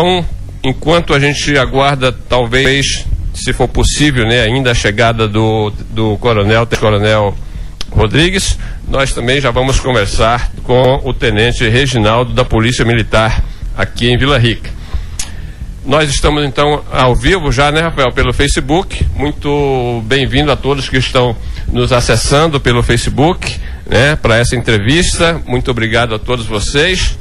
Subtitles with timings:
[0.00, 0.24] Então,
[0.62, 3.04] enquanto a gente aguarda, talvez,
[3.34, 7.36] se for possível, né, ainda a chegada do, do coronel, coronel
[7.90, 8.56] Rodrigues,
[8.86, 13.42] nós também já vamos conversar com o tenente Reginaldo da Polícia Militar
[13.76, 14.70] aqui em Vila Rica.
[15.84, 19.04] Nós estamos então ao vivo já, né, Rafael, pelo Facebook.
[19.16, 21.36] Muito bem-vindo a todos que estão
[21.72, 25.42] nos acessando pelo Facebook, né, para essa entrevista.
[25.44, 27.18] Muito obrigado a todos vocês.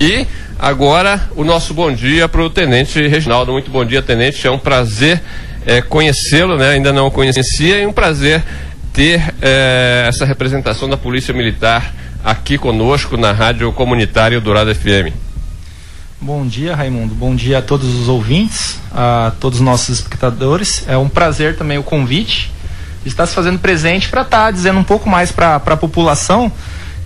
[0.00, 0.26] E
[0.62, 3.50] agora o nosso bom dia para o Tenente Reginaldo.
[3.50, 4.46] Muito bom dia, Tenente.
[4.46, 5.20] É um prazer
[5.66, 6.68] é, conhecê-lo, né?
[6.68, 8.44] Ainda não o conhecia e um prazer
[8.92, 11.92] ter é, essa representação da Polícia Militar
[12.24, 15.12] aqui conosco na Rádio Comunitária Dourado FM.
[16.20, 17.12] Bom dia, Raimundo.
[17.12, 20.84] Bom dia a todos os ouvintes, a todos os nossos espectadores.
[20.86, 22.52] É um prazer também o convite
[23.04, 26.52] estar se fazendo presente para estar tá dizendo um pouco mais para a população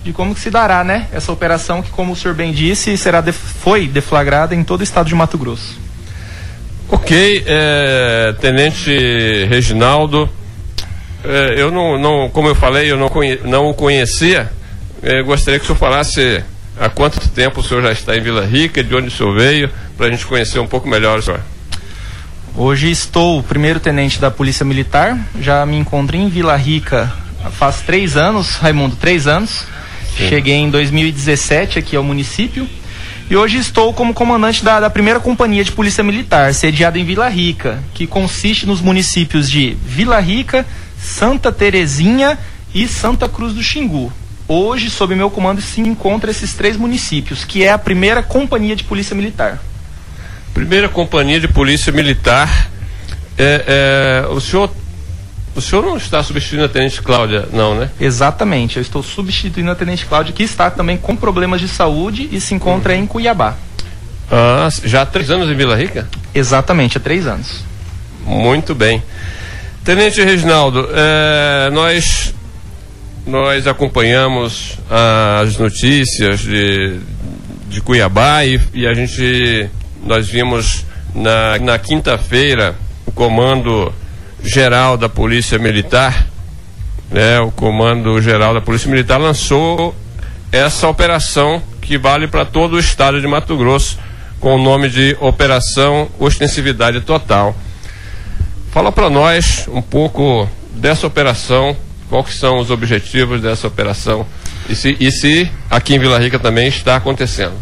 [0.07, 3.19] de como que se dará, né, essa operação que, como o senhor bem disse, será
[3.19, 5.77] de, foi deflagrada em todo o estado de Mato Grosso.
[6.89, 8.89] Ok, é, Tenente
[9.49, 10.29] Reginaldo,
[11.25, 14.49] é, eu não, não, como eu falei, eu não, conhe, não o conhecia.
[15.03, 16.41] É, gostaria que o senhor falasse
[16.79, 19.69] há quanto tempo o senhor já está em Vila Rica, de onde o senhor veio,
[19.97, 21.41] para a gente conhecer um pouco melhor o senhor.
[22.55, 27.11] Hoje estou primeiro tenente da Polícia Militar, já me encontro em Vila Rica
[27.51, 29.65] faz três anos, Raimundo, três anos.
[30.17, 30.29] Sim.
[30.29, 32.67] Cheguei em 2017 aqui ao município
[33.29, 37.27] e hoje estou como comandante da, da, primeira companhia de polícia militar, sediada em Vila
[37.27, 40.65] Rica, que consiste nos municípios de Vila Rica,
[40.97, 42.39] Santa Terezinha
[42.73, 44.11] e Santa Cruz do Xingu.
[44.47, 48.85] Hoje, sob meu comando, se encontra esses três municípios, que é a primeira companhia de
[48.85, 49.61] polícia militar.
[50.53, 52.69] Primeira companhia de polícia militar.
[53.37, 54.71] É, é, o senhor
[55.57, 57.89] o senhor não está substituindo a Tenente Cláudia, não, né?
[57.99, 62.39] Exatamente, eu estou substituindo a Tenente Cláudia, que está também com problemas de saúde e
[62.39, 62.99] se encontra uhum.
[62.99, 63.55] em Cuiabá.
[64.31, 66.07] Ah, já há três anos em Vila Rica?
[66.31, 67.63] Exatamente, há três anos.
[68.23, 69.01] Muito bem.
[69.83, 72.35] Tenente Reginaldo, é, nós,
[73.25, 74.77] nós acompanhamos
[75.41, 76.99] as notícias de,
[77.67, 79.67] de Cuiabá e, e a gente,
[80.05, 82.75] nós vimos na, na quinta-feira
[83.07, 83.91] o comando
[84.47, 86.25] geral da Polícia Militar,
[87.11, 89.93] né, o Comando Geral da Polícia Militar lançou
[90.51, 93.99] essa operação que vale para todo o estado de Mato Grosso,
[94.39, 97.55] com o nome de Operação Ostensividade Total.
[98.71, 101.75] Fala para nós um pouco dessa operação,
[102.09, 104.25] quais são os objetivos dessa operação
[104.69, 107.53] e se, e se aqui em Vila Rica também está acontecendo.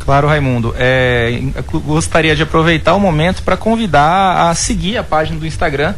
[0.00, 0.74] Claro, Raimundo.
[0.78, 1.40] É,
[1.86, 5.94] gostaria de aproveitar o momento para convidar a seguir a página do Instagram,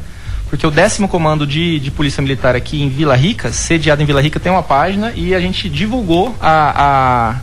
[0.48, 4.22] porque o décimo comando de, de Polícia Militar aqui em Vila Rica, sediado em Vila
[4.22, 7.34] Rica, tem uma página e a gente divulgou a,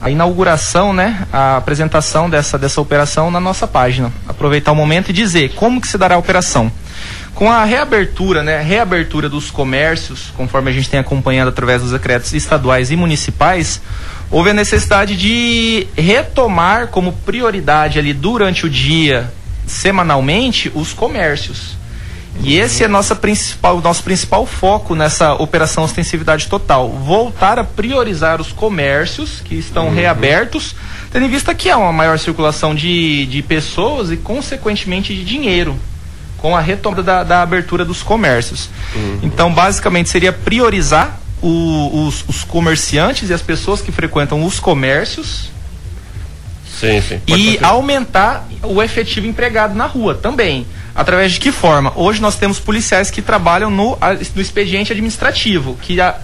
[0.00, 4.12] a, a inauguração, né, a apresentação dessa, dessa operação na nossa página.
[4.26, 6.70] Aproveitar o momento e dizer como que se dará a operação.
[7.36, 12.32] Com a reabertura, né, reabertura dos comércios, conforme a gente tem acompanhado através dos decretos
[12.34, 13.80] estaduais e municipais,
[14.28, 19.32] houve a necessidade de retomar como prioridade ali durante o dia,
[19.68, 21.78] semanalmente, os comércios.
[22.42, 26.90] E esse é nossa principal, nosso principal foco nessa operação ostensividade total.
[26.90, 29.94] Voltar a priorizar os comércios que estão uhum.
[29.94, 30.74] reabertos,
[31.10, 35.78] tendo em vista que há uma maior circulação de, de pessoas e, consequentemente, de dinheiro
[36.38, 38.70] com a retomada da, da abertura dos comércios.
[38.94, 39.20] Uhum.
[39.24, 45.50] Então, basicamente, seria priorizar o, os, os, comerciantes e as pessoas que frequentam os comércios.
[46.78, 47.20] Sim, sim.
[47.26, 50.64] e aumentar o efetivo empregado na rua também.
[50.98, 51.92] Através de que forma?
[51.94, 53.96] Hoje nós temos policiais que trabalham no,
[54.34, 56.16] no expediente administrativo, que a,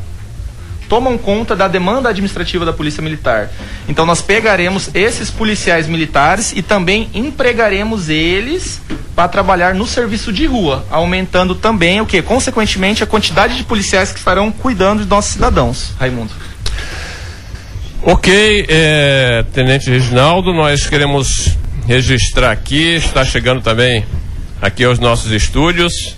[0.89, 3.51] tomam conta da demanda administrativa da Polícia Militar.
[3.89, 8.83] Então nós pegaremos esses policiais militares e também empregaremos eles
[9.15, 12.21] para trabalhar no serviço de rua, aumentando também o que?
[12.21, 15.93] Consequentemente, a quantidade de policiais que estarão cuidando de nossos cidadãos.
[16.01, 16.33] Raimundo.
[18.03, 24.05] Ok, é, Tenente Reginaldo, nós queremos registrar aqui, está chegando também
[24.65, 26.17] aqui aos nossos estúdios,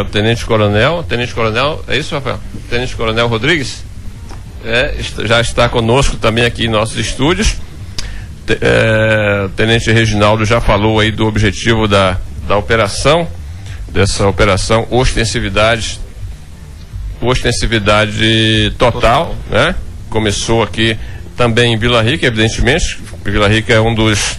[0.00, 2.40] o Tenente Coronel, Tenente Coronel, é isso, Rafael?
[2.68, 3.84] Tenente Coronel Rodrigues,
[4.64, 7.56] é, já está conosco também aqui em nossos estúdios.
[8.48, 12.18] É, Tenente Reginaldo já falou aí do objetivo da,
[12.48, 13.28] da operação,
[13.88, 16.00] dessa operação ostensividade,
[17.20, 19.76] ostensividade total, total, né?
[20.10, 20.98] Começou aqui
[21.36, 22.98] também em Vila Rica, evidentemente.
[23.24, 24.36] Vila Rica é um dos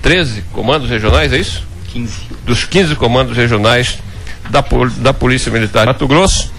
[0.00, 1.69] 13 comandos regionais, é isso?
[1.92, 2.14] 15.
[2.46, 3.98] Dos 15 comandos regionais
[4.48, 4.64] da,
[4.98, 6.52] da Polícia Militar de Mato Grosso.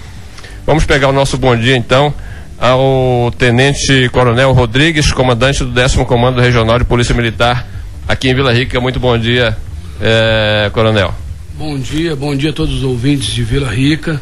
[0.66, 2.14] Vamos pegar o nosso bom dia então
[2.60, 7.68] ao Tenente Coronel Rodrigues, comandante do 10 Comando Regional de Polícia Militar
[8.08, 8.80] aqui em Vila Rica.
[8.80, 9.58] Muito bom dia,
[10.00, 11.14] é, Coronel.
[11.58, 14.22] Bom dia, bom dia a todos os ouvintes de Vila Rica.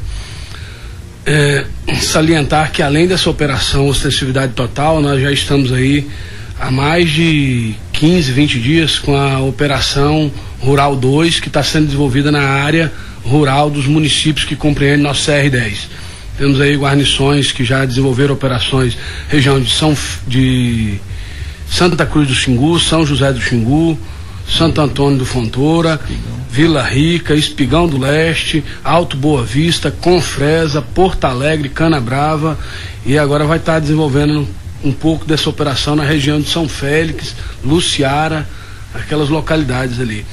[1.25, 1.65] É,
[1.99, 6.07] salientar que além dessa operação ostensividade total, nós já estamos aí
[6.59, 12.31] há mais de 15, 20 dias com a operação Rural 2, que está sendo desenvolvida
[12.31, 12.91] na área
[13.23, 15.87] rural dos municípios que compreendem nosso CR10.
[16.37, 18.97] Temos aí guarnições que já desenvolveram operações
[19.27, 19.95] região de São
[20.27, 20.99] de
[21.69, 23.99] Santa Cruz do Xingu, São José do Xingu,
[24.47, 25.99] Santo Antônio do Fontoura,
[26.49, 32.57] Vila Rica, Espigão do Leste, Alto Boa Vista, Confresa, Porto Alegre, Cana Brava
[33.05, 34.47] e agora vai estar desenvolvendo
[34.83, 38.47] um pouco dessa operação na região de São Félix, Luciara,
[38.93, 40.25] aquelas localidades ali.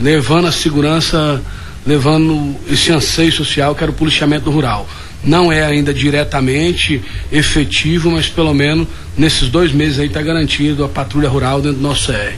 [0.00, 1.40] Levando a segurança,
[1.86, 4.88] levando esse anseio social que era o policiamento rural.
[5.22, 10.88] Não é ainda diretamente efetivo, mas pelo menos nesses dois meses aí está garantido a
[10.88, 12.34] patrulha rural dentro do nosso CR.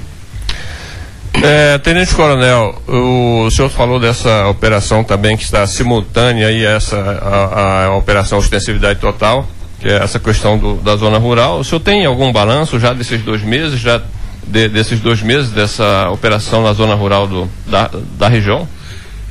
[1.44, 7.84] É, Tenente Coronel, o senhor falou dessa operação também que está simultânea aí essa a,
[7.86, 9.48] a operação ostensividade total
[9.82, 11.58] que é essa questão do, da zona rural.
[11.58, 14.00] O senhor tem algum balanço já desses dois meses, já
[14.46, 18.68] de, desses dois meses dessa operação na zona rural do, da, da região?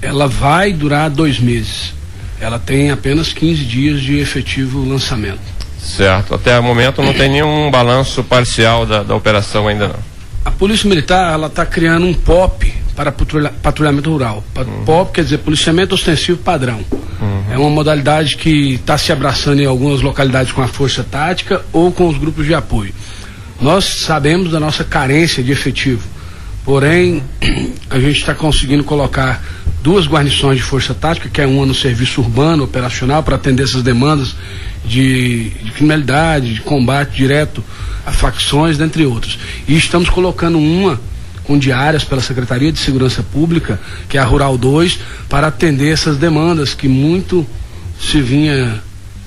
[0.02, 1.94] Ela vai durar dois meses.
[2.40, 5.40] Ela tem apenas 15 dias de efetivo lançamento.
[5.80, 6.34] Certo.
[6.34, 10.12] Até o momento não tem nenhum balanço parcial da, da operação ainda não.
[10.44, 14.44] A Polícia Militar ela está criando um POP para patrulha, patrulhamento rural.
[14.58, 14.86] Uhum.
[14.86, 16.80] POP quer dizer policiamento ostensivo padrão.
[17.19, 17.44] Uhum.
[17.52, 21.92] É uma modalidade que está se abraçando em algumas localidades com a força tática ou
[21.92, 22.94] com os grupos de apoio.
[23.62, 26.02] Nós sabemos da nossa carência de efetivo,
[26.66, 27.22] porém
[27.92, 29.40] a gente está conseguindo colocar
[29.84, 33.84] duas guarnições de força tática, que é uma no serviço urbano operacional para atender essas
[33.84, 34.36] demandas
[34.84, 37.63] de, de criminalidade, de combate direto
[38.04, 39.38] a facções, dentre outros.
[39.68, 41.00] E estamos colocando uma
[41.44, 43.80] com diárias pela Secretaria de Segurança Pública,
[44.10, 45.00] que é a Rural 2,
[45.30, 47.46] para atender essas demandas que muito
[48.00, 48.81] se vinha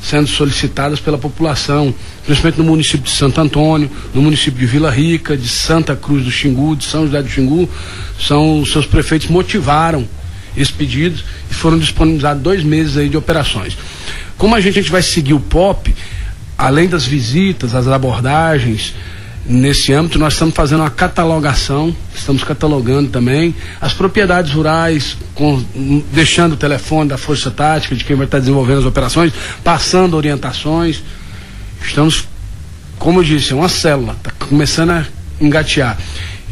[0.05, 1.95] sendo solicitadas pela população,
[2.27, 6.31] principalmente no município de Santo Antônio, no município de Vila Rica, de Santa Cruz do
[6.31, 7.69] Xingu, de São José do Xingu,
[8.21, 10.07] são os seus prefeitos motivaram
[10.55, 11.19] esse pedido
[11.51, 13.79] e foram disponibilizados dois meses aí de operações.
[14.37, 15.95] Como a gente, a gente vai seguir o POP,
[16.59, 18.95] além das visitas, as abordagens,
[19.47, 25.63] nesse âmbito, nós estamos fazendo uma catalogação, estamos catalogando também as propriedades rurais, com,
[26.13, 29.33] deixando o telefone da Força Tática, de quem vai estar desenvolvendo as operações,
[29.63, 31.03] passando orientações.
[31.83, 32.27] Estamos,
[32.99, 35.05] como eu disse, é uma célula, está começando a
[35.41, 35.99] engatear.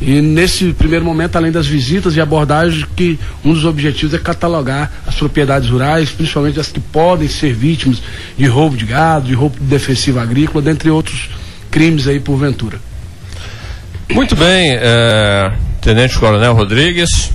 [0.01, 4.91] E nesse primeiro momento, além das visitas e abordagens, que um dos objetivos é catalogar
[5.07, 8.03] as propriedades rurais, principalmente as que podem ser vítimas
[8.37, 11.31] de roubo de gado, de roubo defensivo agrícola, dentre outros
[11.73, 12.79] crimes aí porventura.
[14.11, 17.33] Muito bem, é, Tenente Coronel Rodrigues.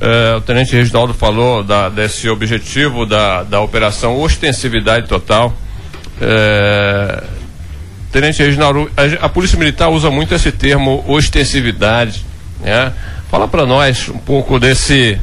[0.00, 5.52] É, o Tenente Reginaldo falou da, desse objetivo da, da operação ostensividade total.
[6.20, 7.24] É,
[8.12, 12.24] Tenente Reginaldo, a, a, Polícia Militar usa muito esse termo ostensividade.
[12.60, 12.92] Né?
[13.28, 15.18] Fala para nós um pouco desse,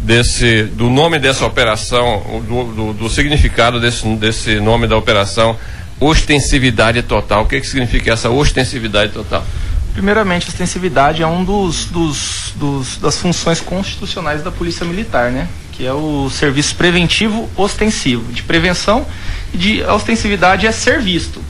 [0.00, 5.58] desse, do nome dessa operação, do, do, do significado desse, desse nome da operação
[6.00, 7.44] ostensividade total.
[7.44, 9.44] O que, que significa essa ostensividade total?
[9.92, 15.48] Primeiramente, a ostensividade é um dos, dos, dos, das funções constitucionais da Polícia Militar, né?
[15.72, 19.06] Que é o serviço preventivo ostensivo, de prevenção
[19.54, 21.42] e de ostensividade é ser visto,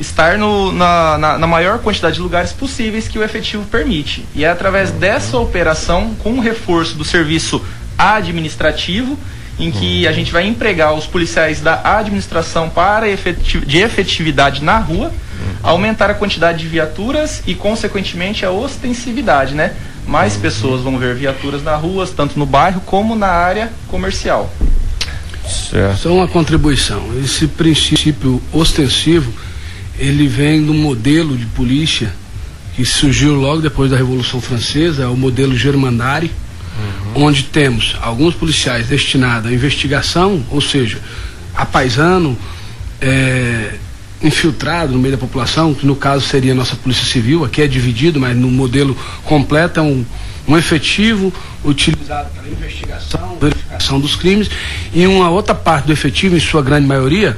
[0.00, 4.26] estar no, na, na, na, maior quantidade de lugares possíveis que o efetivo permite.
[4.34, 7.64] E é através dessa operação, com o reforço do serviço
[7.96, 9.16] administrativo,
[9.58, 14.78] em que a gente vai empregar os policiais da administração para efetiv de efetividade na
[14.78, 15.12] rua,
[15.62, 19.72] aumentar a quantidade de viaturas e, consequentemente, a ostensividade, né?
[20.06, 24.52] Mais pessoas vão ver viaturas na rua, tanto no bairro como na área comercial.
[25.48, 25.98] Certo.
[25.98, 27.02] Só uma contribuição.
[27.22, 29.32] Esse princípio ostensivo,
[29.98, 32.12] ele vem do modelo de polícia
[32.74, 36.30] que surgiu logo depois da Revolução Francesa, é o modelo Germandari,
[36.76, 37.24] uhum.
[37.24, 40.98] onde temos alguns policiais destinados à investigação, ou seja,
[41.54, 42.36] a paisano,
[43.00, 43.74] é,
[44.22, 47.66] infiltrado no meio da população, que no caso seria a nossa Polícia Civil, aqui é
[47.66, 50.04] dividido, mas no modelo completo é um,
[50.48, 51.32] um efetivo
[51.64, 54.50] utilizado para investigação, verificação dos crimes,
[54.94, 57.36] e uma outra parte do efetivo, em sua grande maioria,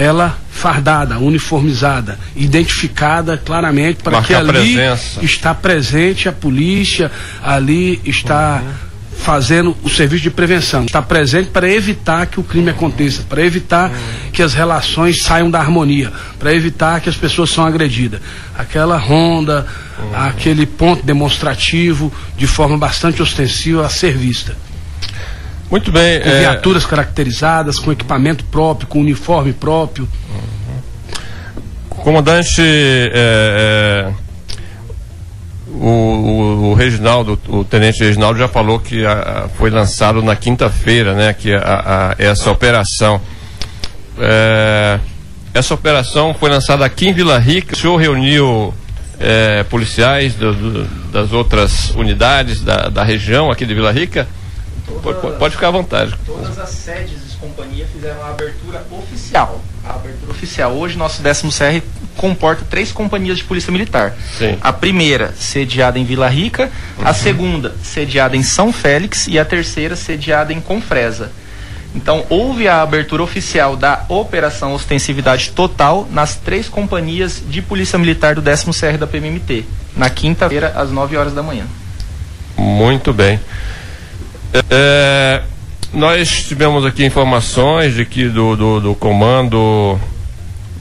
[0.00, 5.22] ela fardada, uniformizada, identificada claramente para que ali presença.
[5.22, 8.72] está presente a polícia, ali está uhum.
[9.18, 13.92] fazendo o serviço de prevenção, está presente para evitar que o crime aconteça, para evitar
[14.32, 18.22] que as relações saiam da harmonia, para evitar que as pessoas são agredidas.
[18.56, 19.66] Aquela ronda,
[20.14, 24.56] aquele ponto demonstrativo, de forma bastante ostensiva a ser vista.
[25.70, 26.20] Muito bem.
[26.20, 26.40] Com é...
[26.40, 30.08] viaturas caracterizadas, com equipamento próprio, com uniforme próprio.
[31.88, 34.30] Comandante, é, é
[35.80, 40.36] o, o, o, Reginaldo, o tenente Reginaldo já falou que a, a, foi lançado na
[40.36, 43.20] quinta-feira, né, que a, essa operação.
[44.18, 44.98] É,
[45.54, 47.74] essa operação foi lançada aqui em Vila Rica.
[47.74, 48.74] O senhor reuniu
[49.18, 54.28] é, policiais do, do, das outras unidades da, da, região aqui de Vila Rica?
[55.38, 56.14] Pode, ficar à vontade.
[56.26, 59.60] Todas as sedes de companhia fizeram a abertura oficial.
[59.84, 60.72] A abertura oficial.
[60.72, 61.80] Hoje, nosso décimo CR
[62.16, 64.14] comporta três companhias de polícia militar.
[64.36, 64.58] Sim.
[64.60, 67.06] A primeira, sediada em Vila Rica, uhum.
[67.06, 71.32] a segunda, sediada em São Félix e a terceira, sediada em Confresa.
[71.94, 78.36] Então, houve a abertura oficial da Operação Ostensividade Total nas três companhias de Polícia Militar
[78.36, 79.64] do 10 CR da PMMT,
[79.96, 81.64] na quinta-feira, às 9 horas da manhã.
[82.56, 83.40] Muito bem.
[84.68, 85.42] É,
[85.92, 89.98] nós tivemos aqui informações de que do, do, do comando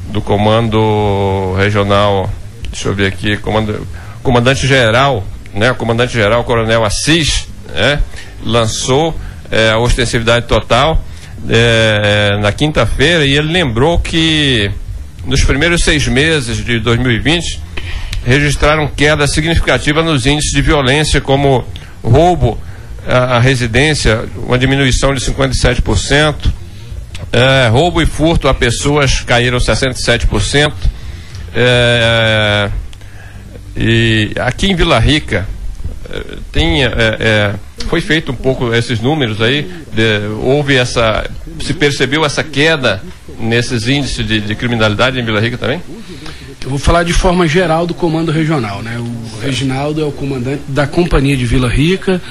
[0.09, 2.27] do comando regional,
[2.71, 3.87] deixa eu ver aqui, comando,
[4.23, 5.23] comandante geral,
[5.53, 8.01] né, o comandante geral, coronel Assis, né,
[8.43, 9.15] lançou
[9.51, 11.03] é, a ostensividade total
[11.47, 14.71] é, na quinta-feira e ele lembrou que
[15.25, 17.61] nos primeiros seis meses de 2020
[18.25, 21.63] registraram queda significativa nos índices de violência como
[22.03, 22.57] roubo
[23.07, 26.35] à residência, uma diminuição de 57%,
[27.31, 30.73] é, roubo e furto a pessoas caíram 67%.
[31.53, 32.69] É,
[33.75, 35.47] e aqui em Vila Rica
[36.11, 37.55] é, tem, é, é,
[37.87, 41.29] foi feito um pouco esses números aí, de, houve essa,
[41.61, 43.01] se percebeu essa queda
[43.39, 45.81] nesses índices de, de, criminalidade em Vila Rica também?
[46.63, 48.97] Eu vou falar de forma geral do comando regional, né?
[48.99, 52.21] O Reginaldo é o comandante da companhia de Vila Rica.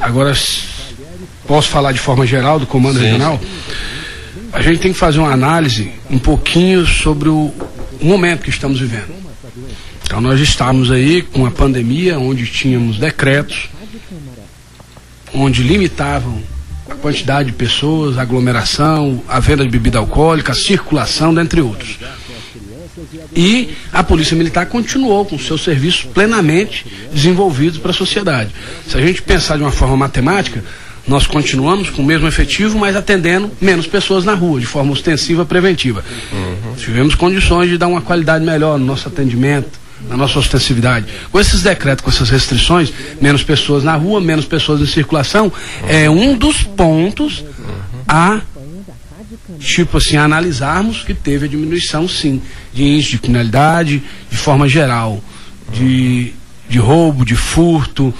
[0.00, 0.32] Agora
[1.46, 3.04] posso falar de forma geral do comando Sim.
[3.06, 3.40] regional?
[4.52, 7.52] a gente tem que fazer uma análise um pouquinho sobre o,
[8.00, 9.08] momento que estamos vivendo.
[10.04, 13.68] Então nós estamos aí com a pandemia, onde tínhamos decretos,
[15.34, 16.42] onde limitavam
[16.88, 21.98] a quantidade de pessoas, a aglomeração, a venda de bebida alcoólica, a circulação, dentre outros.
[23.38, 28.50] E a Polícia Militar continuou com seus serviços plenamente desenvolvidos para a sociedade.
[28.88, 30.64] Se a gente pensar de uma forma matemática,
[31.06, 35.44] nós continuamos com o mesmo efetivo, mas atendendo menos pessoas na rua, de forma ostensiva
[35.44, 36.04] preventiva.
[36.32, 36.74] Uhum.
[36.74, 39.78] Tivemos condições de dar uma qualidade melhor no nosso atendimento,
[40.08, 41.06] na nossa ostensividade.
[41.30, 42.92] Com esses decretos, com essas restrições,
[43.22, 45.52] menos pessoas na rua, menos pessoas em circulação,
[45.86, 47.44] é um dos pontos
[48.08, 48.40] a
[49.58, 52.40] tipo assim, analisarmos que teve a diminuição sim
[52.72, 55.22] de índice de criminalidade de forma geral,
[55.72, 56.32] de,
[56.68, 58.14] de roubo, de furto,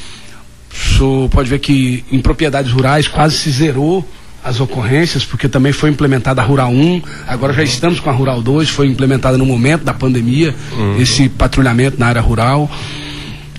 [1.31, 4.07] pode ver que em propriedades rurais quase se zerou
[4.43, 8.41] as ocorrências, porque também foi implementada a Rural 1, agora já estamos com a Rural
[8.41, 11.01] 2, foi implementada no momento da pandemia, uhum.
[11.01, 12.71] esse patrulhamento na área rural.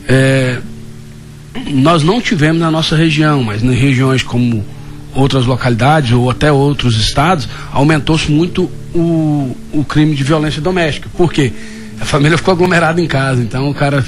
[0.08, 0.60] É,
[1.70, 4.66] nós não tivemos na nossa região, mas em regiões como
[5.14, 11.10] outras localidades ou até outros estados, aumentou-se muito o, o crime de violência doméstica.
[11.16, 11.52] Por quê?
[12.00, 14.06] A família ficou aglomerada em casa, então o cara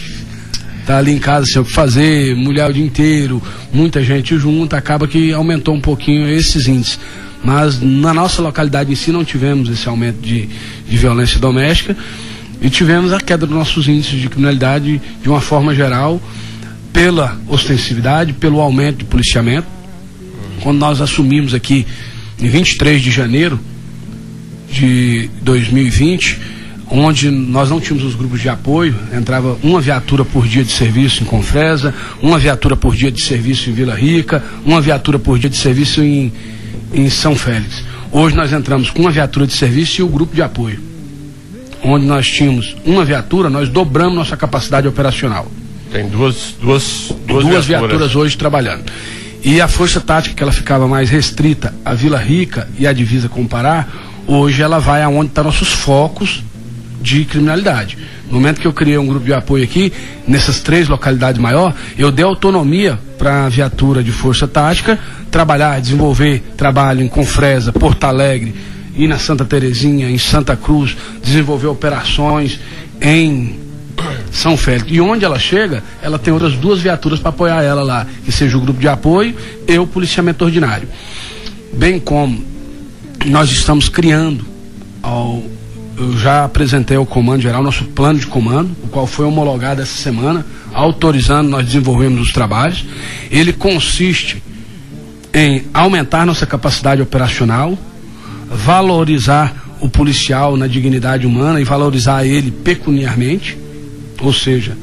[0.85, 3.41] tá ali em casa sem o que fazer, mulher o dia inteiro,
[3.71, 6.99] muita gente junta, acaba que aumentou um pouquinho esses índices.
[7.43, 10.47] Mas na nossa localidade em si não tivemos esse aumento de,
[10.87, 11.97] de violência doméstica
[12.61, 16.21] e tivemos a queda dos nossos índices de criminalidade de uma forma geral
[16.93, 19.80] pela ostensividade, pelo aumento de policiamento.
[20.61, 21.85] Quando nós assumimos aqui
[22.39, 23.59] em 23 de janeiro
[24.71, 26.39] de 2020,
[26.89, 31.23] onde nós não tínhamos os grupos de apoio, entrava uma viatura por dia de serviço
[31.23, 35.49] em Confresa, uma viatura por dia de serviço em Vila Rica, uma viatura por dia
[35.49, 36.31] de serviço em,
[36.93, 37.83] em São Félix.
[38.11, 40.79] Hoje nós entramos com uma viatura de serviço e o grupo de apoio.
[41.83, 45.49] Onde nós tínhamos uma viatura, nós dobramos nossa capacidade operacional.
[45.91, 47.67] Tem duas, duas, duas, duas viaturas.
[47.67, 48.83] viaturas hoje trabalhando.
[49.43, 53.27] E a força tática, que ela ficava mais restrita à Vila Rica e à divisa
[53.27, 53.87] com o Pará,
[54.27, 56.43] hoje ela vai aonde estão tá nossos focos
[57.01, 57.97] de criminalidade.
[58.27, 59.91] No momento que eu criei um grupo de apoio aqui,
[60.27, 64.99] nessas três localidades maior, eu dei autonomia para a viatura de força tática
[65.31, 68.53] trabalhar, desenvolver trabalho em Confresa, Porto Alegre,
[68.95, 72.59] e na Santa Terezinha, em Santa Cruz, desenvolver operações
[73.01, 73.70] em
[74.31, 74.89] São Félix.
[74.89, 78.57] E onde ela chega, ela tem outras duas viaturas para apoiar ela lá, que seja
[78.57, 79.35] o grupo de apoio
[79.67, 80.87] e o policiamento ordinário.
[81.73, 82.43] Bem como
[83.25, 84.45] nós estamos criando,
[85.03, 85.43] ao,
[85.97, 90.01] eu já apresentei ao Comando Geral nosso plano de comando, o qual foi homologado essa
[90.01, 92.85] semana, autorizando nós desenvolvemos os trabalhos.
[93.29, 94.41] Ele consiste
[95.33, 97.77] em aumentar nossa capacidade operacional,
[98.49, 103.57] valorizar o policial na dignidade humana e valorizar ele pecuniarmente,
[104.19, 104.77] ou seja,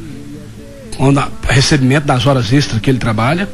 [0.96, 3.48] quando recebimento das horas extras que ele trabalha,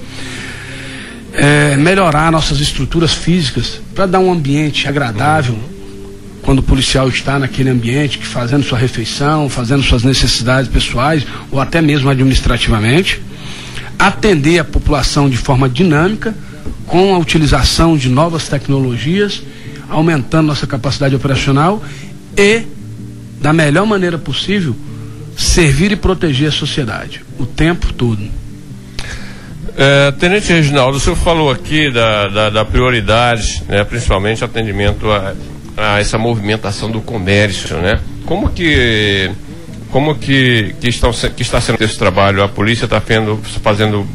[1.33, 5.59] é, melhorar nossas estruturas físicas para dar um ambiente agradável
[6.43, 11.59] quando o policial está naquele ambiente, que fazendo sua refeição, fazendo suas necessidades pessoais ou
[11.61, 13.21] até mesmo administrativamente,
[13.99, 16.35] atender a população de forma dinâmica,
[16.87, 19.43] com a utilização de novas tecnologias,
[19.89, 21.83] aumentando nossa capacidade operacional
[22.37, 22.63] e,
[23.41, 24.77] da melhor maneira possível,
[25.37, 28.23] servir e proteger a sociedade o tempo todo.
[29.77, 35.35] É, Tenente Reginaldo, o senhor falou aqui da, da, da prioridade, né, principalmente atendimento a,
[35.77, 37.99] a, essa movimentação do comércio, né?
[38.25, 39.31] Como que
[39.91, 42.43] como que, que, estão, que está sendo esse trabalho?
[42.43, 44.07] A polícia está fazendo, fazendo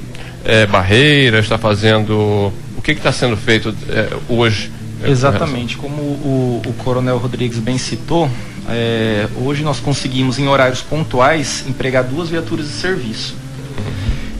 [0.43, 4.71] é, barreiras, está fazendo o que está sendo feito é, hoje?
[5.03, 8.29] Exatamente, como o, o, Coronel Rodrigues bem citou,
[8.67, 13.35] é, hoje nós conseguimos em horários pontuais empregar duas viaturas de serviço.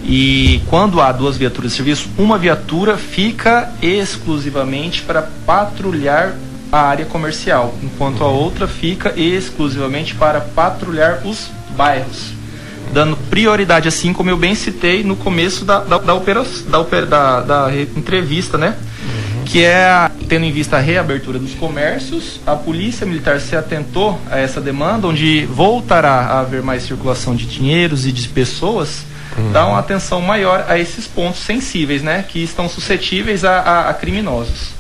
[0.03, 6.35] E quando há duas viaturas de serviço, uma viatura fica exclusivamente para patrulhar
[6.71, 12.31] a área comercial, enquanto a outra fica exclusivamente para patrulhar os bairros,
[12.93, 17.41] dando prioridade, assim como eu bem citei no começo da, da, da, opera, da, da,
[17.41, 18.75] da entrevista, né?
[19.49, 24.37] Que é, tendo em vista a reabertura dos comércios, a Polícia Militar se atentou a
[24.37, 29.51] essa demanda, onde voltará a haver mais circulação de dinheiros e de pessoas, uhum.
[29.51, 33.93] dá uma atenção maior a esses pontos sensíveis, né, que estão suscetíveis a, a, a
[33.95, 34.77] criminosos.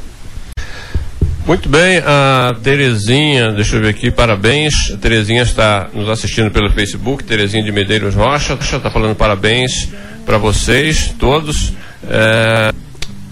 [1.47, 4.91] Muito bem, a Terezinha, deixa eu ver aqui, parabéns.
[4.93, 9.89] A Terezinha está nos assistindo pelo Facebook, Terezinha de Medeiros Rocha, está falando parabéns
[10.27, 11.73] para vocês todos.
[12.07, 12.71] É,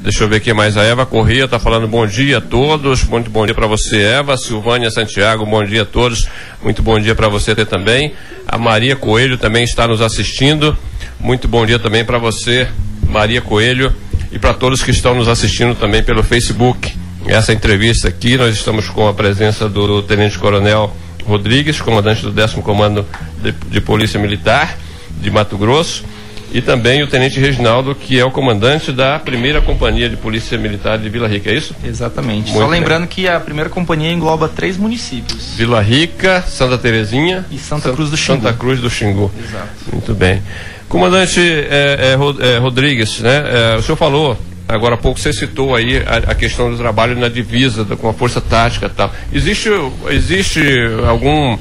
[0.08, 0.78] deixa eu ver aqui mais.
[0.78, 4.38] A Eva Corrêa está falando bom dia a todos, muito bom dia para você, Eva.
[4.38, 6.30] Silvânia Santiago, bom dia a todos,
[6.64, 8.14] muito bom dia para você também.
[8.48, 10.78] A Maria Coelho também está nos assistindo,
[11.20, 12.70] muito bom dia também para você,
[13.06, 13.94] Maria Coelho,
[14.32, 18.38] e para todos que estão nos assistindo também pelo Facebook essa entrevista aqui.
[18.38, 23.06] Nós estamos com a presença do Tenente Coronel Rodrigues, comandante do 10 Comando
[23.44, 24.78] de, de, Polícia Militar
[25.20, 26.06] de Mato Grosso,
[26.52, 30.98] e também o Tenente Reginaldo, que é o comandante da primeira Companhia de Polícia Militar
[30.98, 31.76] de Vila Rica, é isso?
[31.84, 32.52] Exatamente.
[32.52, 33.10] Muito Só lembrando bem.
[33.10, 38.18] que a primeira companhia engloba três municípios: Vila Rica, Santa Terezinha e Santa Cruz do
[38.18, 38.42] Xingu.
[38.42, 39.32] Santa Cruz do Xingu.
[39.38, 39.68] Exato.
[39.92, 40.42] Muito bem.
[40.88, 43.74] Comandante é, é, é, Rodrigues, né?
[43.74, 47.18] É, o senhor falou Agora há pouco você citou aí a, a questão do trabalho
[47.18, 49.14] na divisa, com a força tática e tal.
[49.32, 49.70] Existe,
[50.10, 50.62] existe
[51.08, 51.58] algum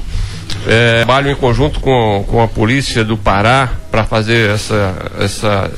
[0.65, 5.71] é, trabalho em conjunto com, com a polícia do Pará para fazer essa, essa,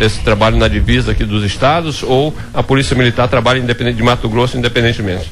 [0.00, 4.28] esse trabalho na divisa aqui dos estados ou a polícia militar trabalha independente de Mato
[4.28, 5.30] Grosso independentemente?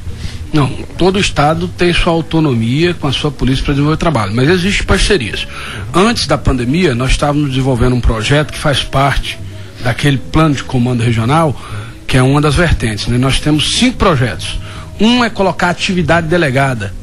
[0.52, 4.48] Não, todo estado tem sua autonomia com a sua polícia para desenvolver o trabalho, mas
[4.48, 5.46] existem parcerias.
[5.92, 9.38] Antes da pandemia, nós estávamos desenvolvendo um projeto que faz parte
[9.82, 11.60] daquele plano de comando regional,
[12.06, 13.08] que é uma das vertentes.
[13.08, 13.18] Né?
[13.18, 14.58] Nós temos cinco projetos.
[15.00, 16.94] Um é colocar atividade delegada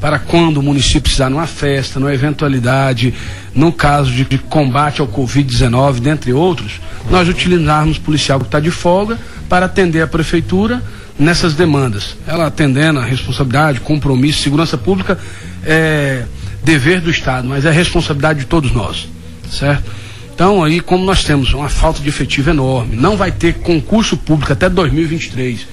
[0.00, 3.12] para quando o município precisar numa festa, numa eventualidade,
[3.54, 6.80] no caso de, de combate ao Covid-19, dentre outros,
[7.10, 10.82] nós utilizarmos policial que está de folga para atender a prefeitura
[11.18, 12.16] nessas demandas.
[12.26, 15.18] Ela atendendo a responsabilidade, compromisso, segurança pública
[15.64, 16.24] é
[16.62, 19.08] dever do Estado, mas é responsabilidade de todos nós,
[19.50, 19.90] certo?
[20.34, 24.52] Então, aí, como nós temos uma falta de efetivo enorme, não vai ter concurso público
[24.52, 25.66] até 2023,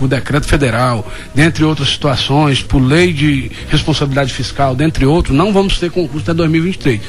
[0.00, 5.78] por decreto federal, dentre outras situações, por lei de responsabilidade fiscal, dentre outros, não vamos
[5.78, 7.02] ter concurso até 2023.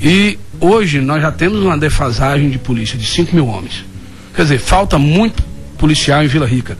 [0.00, 3.84] E hoje nós já temos uma defasagem de polícia de 5 mil homens.
[4.34, 5.42] Quer dizer, falta muito
[5.76, 6.78] policial em Vila Rica.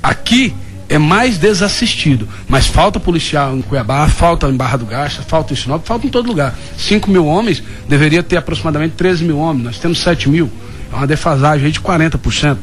[0.00, 0.54] Aqui
[0.88, 2.28] é mais desassistido.
[2.46, 6.10] Mas falta policial em Cuiabá, falta em Barra do Gasta, falta em Sinop, falta em
[6.10, 6.56] todo lugar.
[6.78, 10.48] 5 mil homens, deveria ter aproximadamente 13 mil homens, nós temos 7 mil.
[10.92, 12.58] É uma defasagem de 40%.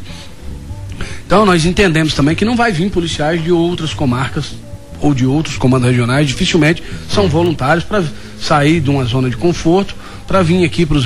[1.29, 4.55] Então nós entendemos também que não vai vir policiais de outras comarcas
[4.99, 8.03] ou de outros comandos regionais, dificilmente são voluntários para
[8.41, 9.93] sair de uma zona de conforto
[10.25, 11.05] para vir aqui para os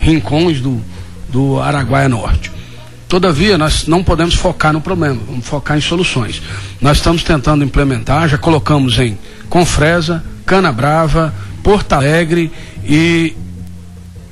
[0.00, 0.82] rincões do,
[1.28, 2.50] do Araguaia Norte.
[3.06, 6.42] Todavia, nós não podemos focar no problema, vamos focar em soluções.
[6.80, 9.16] Nós estamos tentando implementar, já colocamos em
[9.48, 12.50] Confresa, Cana Brava, Porto Alegre
[12.84, 13.36] e,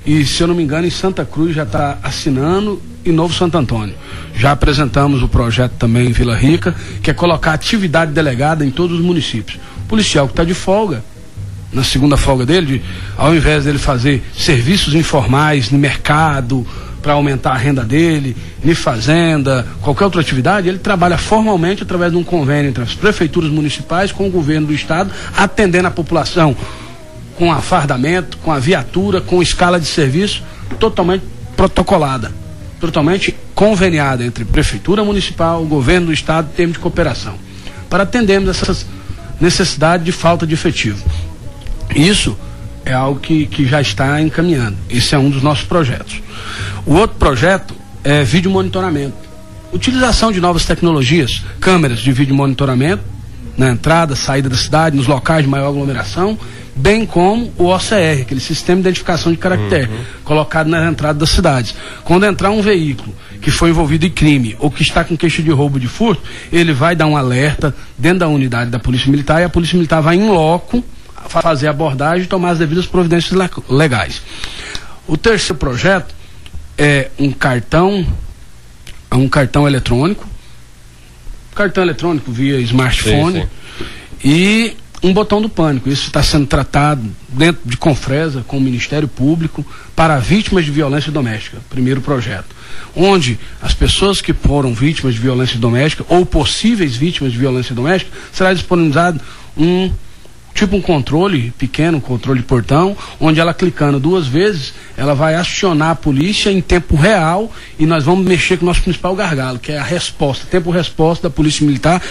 [0.05, 3.59] e, se eu não me engano, em Santa Cruz já está assinando e Novo Santo
[3.59, 3.95] Antônio.
[4.35, 8.99] Já apresentamos o projeto também em Vila Rica, que é colocar atividade delegada em todos
[8.99, 9.59] os municípios.
[9.85, 11.05] O policial que está de folga,
[11.73, 12.83] na segunda folga dele, de,
[13.17, 16.67] ao invés dele fazer serviços informais no mercado,
[17.03, 22.17] para aumentar a renda dele, em fazenda, qualquer outra atividade, ele trabalha formalmente através de
[22.17, 26.57] um convênio entre as prefeituras municipais com o governo do estado, atendendo a população
[27.37, 30.45] com afardamento, com a viatura, com escala de serviço
[30.79, 31.25] totalmente
[31.57, 32.33] protocolada,
[32.87, 37.37] totalmente conveniada entre prefeitura municipal, governo do estado, em termos de cooperação,
[37.89, 38.85] para atendermos essas
[39.41, 41.01] necessidades de falta de efetivo.
[41.95, 42.37] Isso
[42.85, 44.77] é algo que, que já está encaminhando.
[44.91, 46.21] Esse é um dos nossos projetos.
[46.85, 49.15] O outro projeto é vídeo monitoramento.
[49.73, 53.05] Utilização de novas tecnologias, câmeras de vídeo monitoramento
[53.57, 56.37] na entrada, saída da cidade, nos locais de maior aglomeração,
[56.75, 60.05] bem como o OCR, aquele sistema de identificação de caractere, uhum.
[60.25, 61.75] colocado na entrada das cidades.
[62.05, 65.51] Quando entrar um veículo que foi envolvido em crime ou que está com queixa de
[65.51, 69.45] roubo de furto, ele vai dar um alerta dentro da unidade da Polícia Militar e
[69.45, 70.83] a Polícia Militar vai em loco
[71.29, 74.23] fazer a abordagem e tomar as devidas providências legais.
[75.07, 76.15] O terceiro projeto
[76.77, 78.07] é um cartão,
[79.11, 80.27] é um cartão eletrônico,
[81.55, 83.89] cartão eletrônico via smartphone sim, sim.
[84.25, 85.89] e um botão do pânico.
[85.89, 91.11] Isso está sendo tratado dentro de Confresa com o Ministério Público para vítimas de violência
[91.11, 91.59] doméstica.
[91.69, 92.55] Primeiro projeto.
[92.95, 98.17] Onde as pessoas que foram vítimas de violência doméstica ou possíveis vítimas de violência doméstica
[98.33, 99.21] será disponibilizado
[99.57, 99.91] um
[100.55, 105.35] tipo um controle pequeno, um controle de portão, onde ela clicando duas vezes, ela vai
[105.35, 109.59] acionar a polícia em tempo real e nós vamos mexer com o nosso principal gargalo,
[109.59, 112.03] que é a resposta, tempo resposta da Polícia Militar,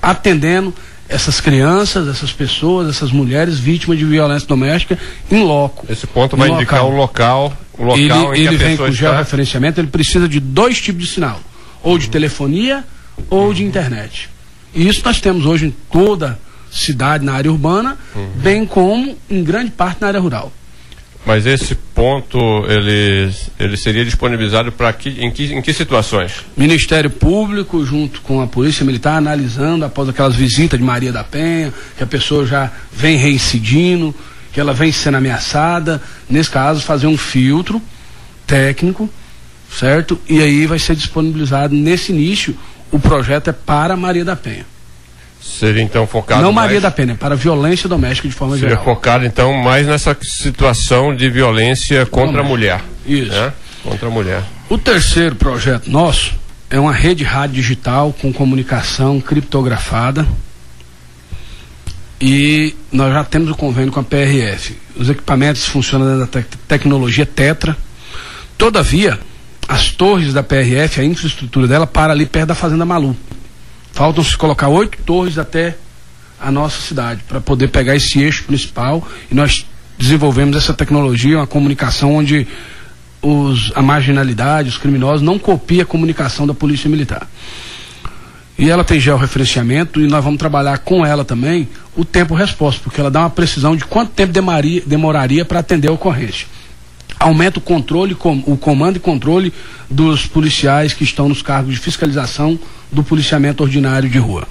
[0.00, 0.72] atendendo
[1.08, 4.98] essas crianças, essas pessoas, essas mulheres vítimas de violência doméstica
[5.30, 5.86] em loco.
[5.90, 6.92] Esse ponto vai indicar local.
[6.92, 8.96] o local, o local ele, em que ele vem com está...
[8.96, 11.40] georreferenciamento, ele precisa de dois tipos de sinal,
[11.82, 12.84] ou de telefonia
[13.28, 14.30] ou de internet.
[14.74, 16.38] E isso nós temos hoje em toda
[16.70, 18.28] cidade, na área urbana, uhum.
[18.36, 20.52] bem como em grande parte na área rural.
[21.26, 26.44] Mas esse ponto ele, ele seria disponibilizado para que, em, que, em que situações?
[26.54, 31.72] Ministério Público, junto com a Polícia Militar, analisando após aquelas visitas de Maria da Penha,
[31.96, 34.14] que a pessoa já vem reincidindo,
[34.52, 36.00] que ela vem sendo ameaçada.
[36.28, 37.80] Nesse caso, fazer um filtro
[38.46, 39.08] técnico,
[39.70, 40.20] certo?
[40.28, 42.54] E aí vai ser disponibilizado nesse início.
[42.92, 44.66] O projeto é para Maria da Penha.
[45.44, 46.42] Seria então focado.
[46.42, 46.82] Não Maria mais...
[46.82, 48.84] da Penha, para violência doméstica de forma Seria geral.
[48.84, 52.82] Seria focado então mais nessa situação de violência contra a mulher.
[53.06, 53.30] Isso.
[53.30, 53.52] Né?
[53.82, 54.42] Contra a mulher.
[54.70, 56.32] O terceiro projeto nosso
[56.70, 60.26] é uma rede rádio digital com comunicação criptografada.
[62.20, 64.76] E nós já temos o convênio com a PRF.
[64.96, 67.76] Os equipamentos funcionam da te tecnologia Tetra.
[68.56, 69.20] Todavia,
[69.68, 73.14] as torres da PRF, a infraestrutura dela, para ali perto da Fazenda Malu.
[73.94, 75.76] Faltam se colocar oito torres até
[76.40, 81.46] a nossa cidade para poder pegar esse eixo principal e nós desenvolvemos essa tecnologia, uma
[81.46, 82.44] comunicação onde
[83.22, 87.24] os, a marginalidade, os criminosos não copia a comunicação da polícia militar.
[88.58, 93.00] E ela tem georreferenciamento e nós vamos trabalhar com ela também o tempo resposta, porque
[93.00, 96.48] ela dá uma precisão de quanto tempo demoraria, demoraria para atender a ocorrência.
[97.16, 99.52] Aumenta o controle, com, o comando e controle
[99.88, 102.58] dos policiais que estão nos cargos de fiscalização
[102.90, 104.46] do policiamento ordinário de rua.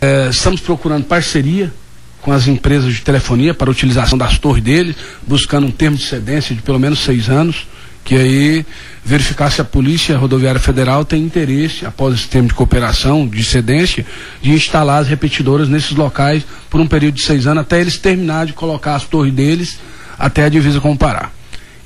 [0.00, 1.72] É, estamos procurando parceria
[2.20, 6.04] com as empresas de telefonia para a utilização das torres deles, buscando um termo de
[6.04, 7.66] cedência de pelo menos seis anos,
[8.04, 8.66] que aí
[9.04, 14.04] verificar se a Polícia Rodoviária Federal tem interesse, após esse termo de cooperação, de cedência,
[14.40, 18.48] de instalar as repetidoras nesses locais por um período de seis anos, até eles terminarem
[18.48, 19.78] de colocar as torres deles
[20.18, 21.30] até a divisa com o Pará.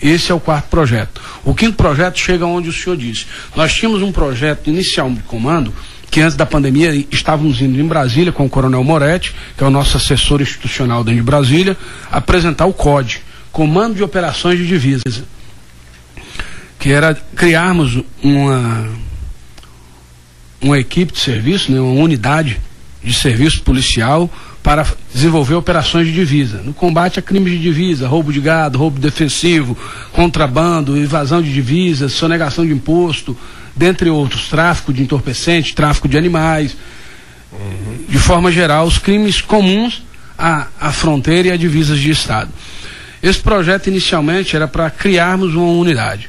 [0.02, 1.20] Esse é o quarto projeto.
[1.44, 3.26] O quinto projeto chega onde o senhor disse.
[3.54, 5.72] Nós tínhamos um projeto inicial de comando
[6.10, 9.70] que antes da pandemia estávamos indo em Brasília com o Coronel Moretti, que é o
[9.70, 11.76] nosso assessor institucional dentro de Brasília,
[12.10, 15.24] apresentar o COD, Comando de Operações de Divisa,
[16.78, 18.90] que era criarmos uma
[20.60, 22.60] uma equipe de serviço, né, uma unidade
[23.02, 24.30] de serviço policial
[24.62, 26.58] para desenvolver operações de divisa.
[26.58, 29.76] No combate a crimes de divisa, roubo de gado, roubo defensivo,
[30.12, 33.36] contrabando, evasão de divisas, sonegação de imposto,
[33.74, 36.76] dentre outros, tráfico de entorpecentes, tráfico de animais.
[37.52, 38.04] Uhum.
[38.08, 40.04] De forma geral, os crimes comuns
[40.38, 42.50] à, à fronteira e a divisas de Estado.
[43.20, 46.28] Esse projeto inicialmente era para criarmos uma unidade.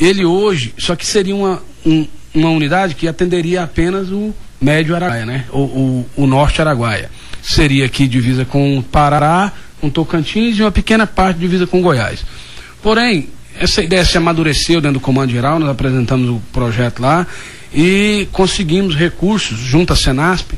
[0.00, 5.26] Ele hoje, só que seria uma, um, uma unidade que atenderia apenas o médio Araguaia,
[5.26, 5.44] né?
[5.50, 7.10] O, o, o norte Araguaia
[7.42, 12.24] seria aqui divisa com Pará, com Tocantins e uma pequena parte divisa com Goiás.
[12.82, 13.28] Porém,
[13.58, 17.26] essa ideia se amadureceu dentro do Comando Geral, nós apresentamos o projeto lá
[17.74, 20.52] e conseguimos recursos junto à Senasp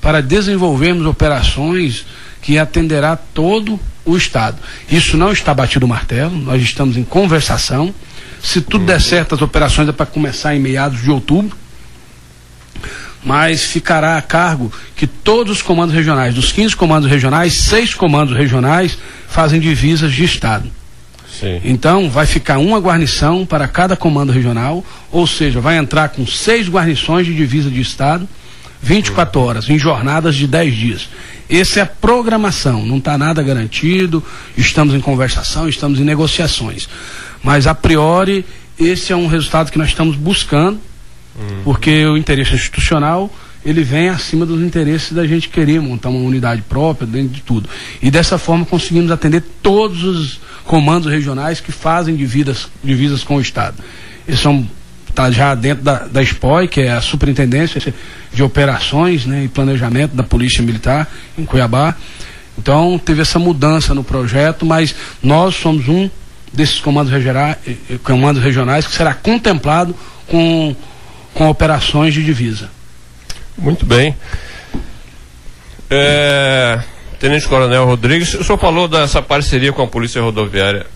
[0.00, 2.06] para desenvolvermos operações
[2.40, 4.58] que atenderá todo o Estado.
[4.90, 7.94] Isso não está batido o martelo, nós estamos em conversação.
[8.42, 11.56] Se tudo der certo, as operações é para começar em meados de outubro.
[13.22, 18.36] Mas ficará a cargo que todos os comandos regionais, dos 15 comandos regionais, seis comandos
[18.36, 18.96] regionais
[19.28, 20.70] fazem divisas de Estado.
[21.40, 21.60] Sim.
[21.64, 26.68] Então, vai ficar uma guarnição para cada comando regional, ou seja, vai entrar com seis
[26.68, 28.28] guarnições de divisa de Estado,
[28.82, 29.46] 24 uhum.
[29.46, 31.08] horas, em jornadas de 10 dias.
[31.48, 34.22] Essa é a programação, não está nada garantido,
[34.56, 36.88] estamos em conversação, estamos em negociações.
[37.42, 38.44] Mas, a priori,
[38.78, 40.78] esse é um resultado que nós estamos buscando,
[41.64, 43.30] porque o interesse institucional
[43.64, 47.68] ele vem acima dos interesses da gente querer montar uma unidade própria dentro de tudo.
[48.00, 53.40] E dessa forma conseguimos atender todos os comandos regionais que fazem divisas, divisas com o
[53.40, 53.76] Estado.
[54.26, 54.66] Eles são
[55.10, 57.92] está já dentro da, da SPOI, que é a Superintendência
[58.32, 61.96] de Operações né, e Planejamento da Polícia Militar em Cuiabá.
[62.56, 66.08] Então teve essa mudança no projeto, mas nós somos um
[66.52, 69.94] desses comandos regionais, eh, eh, comandos regionais que será contemplado
[70.26, 70.74] com,
[71.34, 72.70] com operações de divisa.
[73.56, 74.16] Muito bem.
[75.88, 76.80] É,
[77.18, 80.86] Tenente Coronel Rodrigues, o senhor falou dessa parceria com a Polícia Rodoviária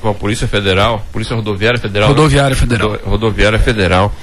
[0.00, 2.08] com a Polícia Federal, Polícia Rodoviária Federal.
[2.08, 2.98] Rodoviária Federal.
[3.04, 4.14] Rodoviária Federal.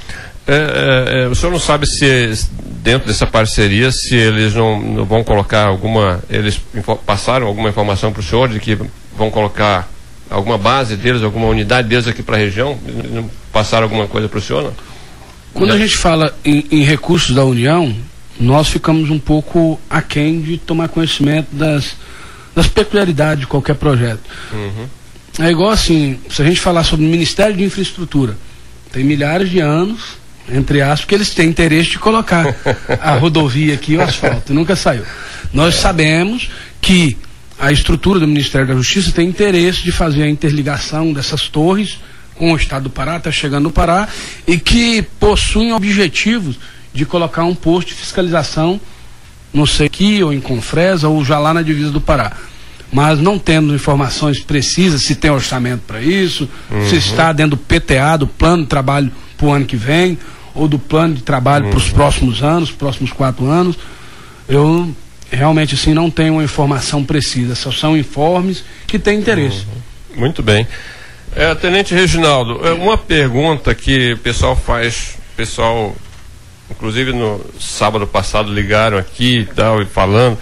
[0.48, 2.48] É, é, é, o senhor não sabe se
[2.84, 6.62] dentro dessa parceria se eles não, não vão colocar alguma, eles
[7.06, 8.78] passaram alguma informação para o senhor de que
[9.18, 9.90] vão colocar
[10.30, 12.78] alguma base deles, alguma unidade deles aqui para a região?
[13.52, 14.64] Passaram alguma coisa para o senhor?
[14.64, 14.74] Não?
[15.56, 17.96] Quando a gente fala em, em, recursos da União,
[18.38, 21.96] nós ficamos um pouco aquém de tomar conhecimento das,
[22.54, 24.20] das peculiaridades de qualquer projeto.
[24.52, 24.86] Uhum.
[25.40, 28.38] É igual assim, se a gente falar sobre o Ministério de Infraestrutura,
[28.92, 30.02] tem milhares de anos,
[30.52, 32.54] entre aspas, que eles têm interesse de colocar
[33.02, 35.04] a rodovia aqui, o asfalto, nunca saiu.
[35.54, 36.50] Nós sabemos
[36.82, 37.18] que
[37.58, 41.98] a estrutura do Ministério da Justiça tem interesse de fazer a interligação dessas torres
[42.38, 44.08] com o Estado do Pará, está chegando no Pará,
[44.46, 46.58] e que possuem objetivos
[46.94, 48.80] de colocar um posto de fiscalização,
[49.54, 52.34] não sei aqui, ou em Confresa, ou já lá na divisa do Pará
[52.92, 56.88] mas não tendo informações precisas se tem orçamento para isso, uhum.
[56.88, 60.18] se está dentro do PTA, do plano de trabalho para o ano que vem,
[60.54, 61.72] ou do plano de trabalho uhum.
[61.72, 63.78] para os próximos anos, próximos quatro anos.
[64.48, 64.96] Eu
[65.30, 69.66] realmente assim não tenho uma informação precisa, só são informes que têm interesse.
[70.16, 70.22] Uhum.
[70.22, 70.66] Muito bem.
[71.36, 75.94] É, Tenente Reginaldo, é uma pergunta que o pessoal faz, pessoal,
[76.72, 80.38] inclusive no sábado passado ligaram aqui e tal, e falando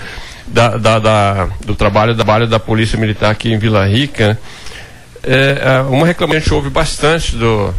[0.46, 4.38] da, da, da, do trabalho, trabalho da Polícia Militar aqui em Vila Rica, né?
[5.24, 7.74] é, é, uma reclamação que a gente ouve bastante do,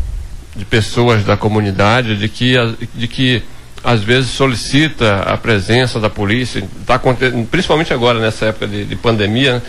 [0.57, 2.57] de pessoas da comunidade de que,
[2.93, 3.45] de que
[3.85, 7.01] às vezes solicita a presença da polícia, tá,
[7.49, 9.63] principalmente agora nessa época de, de pandemia, né?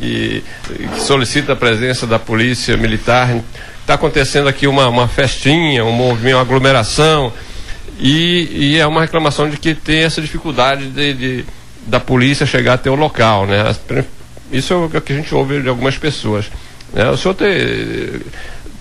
[0.00, 0.42] E,
[0.78, 3.36] e solicita a presença da polícia militar.
[3.80, 7.32] Está acontecendo aqui uma, uma festinha, um movimento, uma aglomeração,
[7.98, 11.44] e, e, é uma reclamação de que tem essa dificuldade de, de
[11.86, 13.74] da polícia chegar até o local, né?
[14.52, 16.50] Isso é o que a gente ouve de algumas pessoas.
[16.92, 17.08] Né?
[17.10, 17.48] O senhor tem,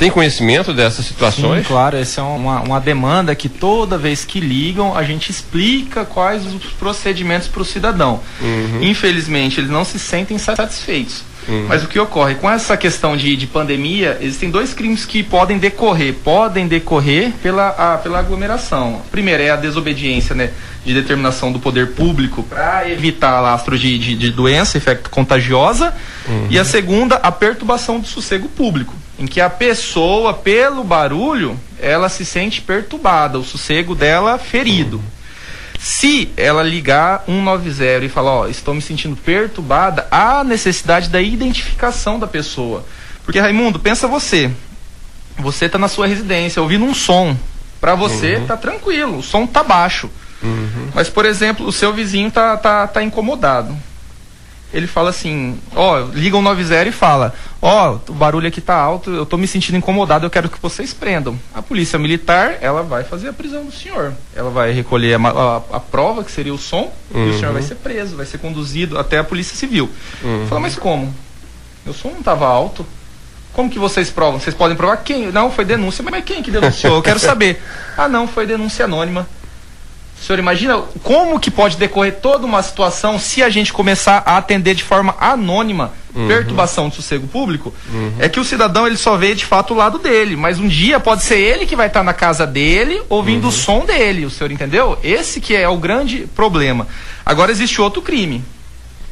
[0.01, 1.61] tem conhecimento dessas situações?
[1.61, 6.03] Sim, claro, essa é uma, uma demanda que toda vez que ligam a gente explica
[6.03, 8.19] quais os procedimentos para o cidadão.
[8.41, 8.79] Uhum.
[8.81, 11.21] Infelizmente, eles não se sentem satisfeitos.
[11.47, 11.67] Uhum.
[11.67, 12.33] Mas o que ocorre?
[12.33, 16.15] Com essa questão de, de pandemia, existem dois crimes que podem decorrer.
[16.15, 19.03] Podem decorrer pela, a, pela aglomeração.
[19.11, 20.49] Primeiro é a desobediência, né?
[20.83, 25.93] de determinação do poder público para evitar lastros de, de, de, doença infecto contagiosa
[26.27, 26.47] uhum.
[26.49, 32.09] e a segunda a perturbação do sossego público em que a pessoa pelo barulho ela
[32.09, 35.01] se sente perturbada o sossego dela ferido
[35.79, 42.19] se ela ligar 190 e falar ó estou me sentindo perturbada há necessidade da identificação
[42.19, 42.85] da pessoa
[43.23, 44.51] porque Raimundo pensa você
[45.37, 47.35] você está na sua residência ouvindo um som
[47.79, 48.45] para você uhum.
[48.45, 50.09] tá tranquilo o som tá baixo
[50.43, 50.89] Uhum.
[50.93, 53.77] Mas, por exemplo, o seu vizinho tá, tá, tá incomodado.
[54.73, 59.11] Ele fala assim, ó, liga o 90 e fala, ó, o barulho aqui tá alto,
[59.11, 61.37] eu tô me sentindo incomodado, eu quero que vocês prendam.
[61.53, 64.13] A polícia militar, ela vai fazer a prisão do senhor.
[64.33, 67.27] Ela vai recolher a, a, a prova, que seria o som, uhum.
[67.27, 69.89] e o senhor vai ser preso, vai ser conduzido até a polícia civil.
[70.23, 70.47] Uhum.
[70.47, 71.13] Fala, mas como?
[71.83, 72.85] Meu som não tava alto.
[73.53, 74.39] Como que vocês provam?
[74.39, 75.31] Vocês podem provar quem?
[75.31, 76.03] Não, foi denúncia.
[76.03, 76.95] Mas quem que denunciou?
[76.95, 77.61] Eu quero saber.
[77.97, 79.27] ah, não, foi denúncia anônima.
[80.21, 84.37] O senhor imagina como que pode decorrer toda uma situação se a gente começar a
[84.37, 86.27] atender de forma anônima uhum.
[86.27, 87.73] perturbação de sossego público?
[87.91, 88.13] Uhum.
[88.19, 90.99] É que o cidadão ele só vê de fato o lado dele, mas um dia
[90.99, 93.49] pode ser ele que vai estar na casa dele ouvindo uhum.
[93.49, 94.95] o som dele, o senhor entendeu?
[95.03, 96.87] Esse que é o grande problema.
[97.25, 98.43] Agora existe outro crime,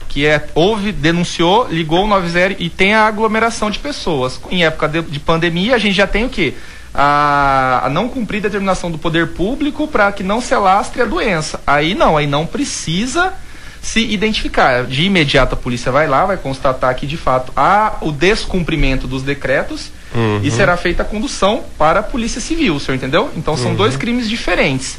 [0.10, 4.40] que é houve, denunciou, ligou o 90 e tem a aglomeração de pessoas.
[4.52, 6.54] Em época de, de pandemia, a gente já tem o quê?
[6.94, 11.60] A, a não cumprir determinação do poder público para que não se alastre a doença.
[11.66, 13.34] Aí não, aí não precisa
[13.82, 14.86] se identificar.
[14.86, 19.24] De imediato a polícia vai lá, vai constatar que de fato há o descumprimento dos
[19.24, 20.42] decretos uhum.
[20.44, 23.32] e será feita a condução para a polícia civil, o senhor entendeu?
[23.36, 23.78] Então são uhum.
[23.78, 24.98] dois crimes diferentes.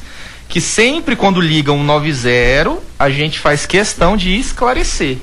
[0.48, 5.18] Que sempre quando ligam um 90, a gente faz questão de esclarecer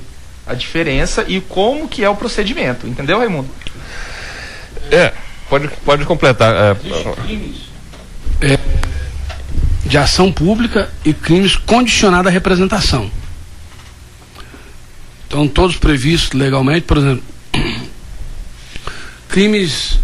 [0.46, 3.50] a diferença e como que é o procedimento, entendeu, Raimundo?
[4.90, 5.12] É,
[5.48, 6.54] Pode, pode completar.
[6.54, 6.76] É,
[8.40, 8.58] é,
[9.86, 13.10] de ação pública e crimes condicionados à representação.
[15.26, 17.22] Então, todos previstos legalmente, por exemplo,
[19.28, 19.98] crimes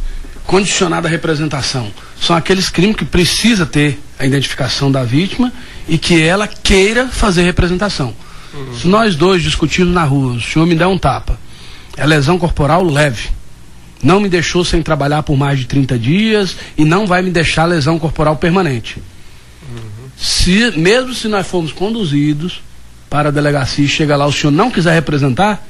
[0.46, 5.52] condicionados à representação são aqueles crimes que precisa ter a identificação da vítima
[5.87, 8.14] e que ela queira fazer representação.
[8.54, 8.78] Uhum.
[8.78, 11.38] Se nós dois discutimos na rua, o senhor me dá um tapa,
[11.96, 13.34] é lesão corporal leve
[14.05, 17.64] não me deixou sem trabalhar por mais de 30 dias e não vai me deixar
[17.64, 19.03] lesão corporal permanente.
[19.69, 20.11] Uhum.
[20.17, 22.62] Se, mesmo se nós formos conduzidos
[23.09, 25.67] para a delegacia e chega lá, o senhor não quiser representar,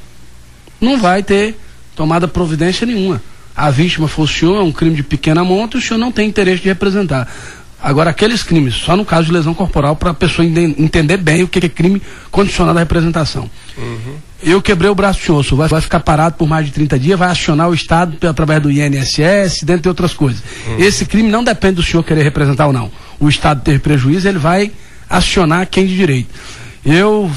[0.80, 1.56] não vai ter
[1.94, 3.22] tomada providência nenhuma.
[3.56, 6.10] A vítima for o senhor, é um crime de pequena monta, e o senhor não
[6.10, 7.32] tem interesse de representar.
[7.80, 11.48] Agora, aqueles crimes, só no caso de lesão corporal, para a pessoa entender bem o
[11.48, 13.48] que é crime condicionado à representação.
[13.78, 14.16] Uhum.
[14.44, 17.18] Eu quebrei o braço de osso, vai, vai, ficar parado por mais de 30 dias,
[17.18, 20.42] vai acionar o Estado através do INSS, dentre outras coisas.
[20.66, 20.78] Uhum.
[20.78, 22.90] Esse crime não depende do senhor querer representar ou não.
[23.18, 24.70] O Estado ter prejuízo, ele vai
[25.08, 26.28] acionar quem de direito.
[26.84, 27.30] Eu,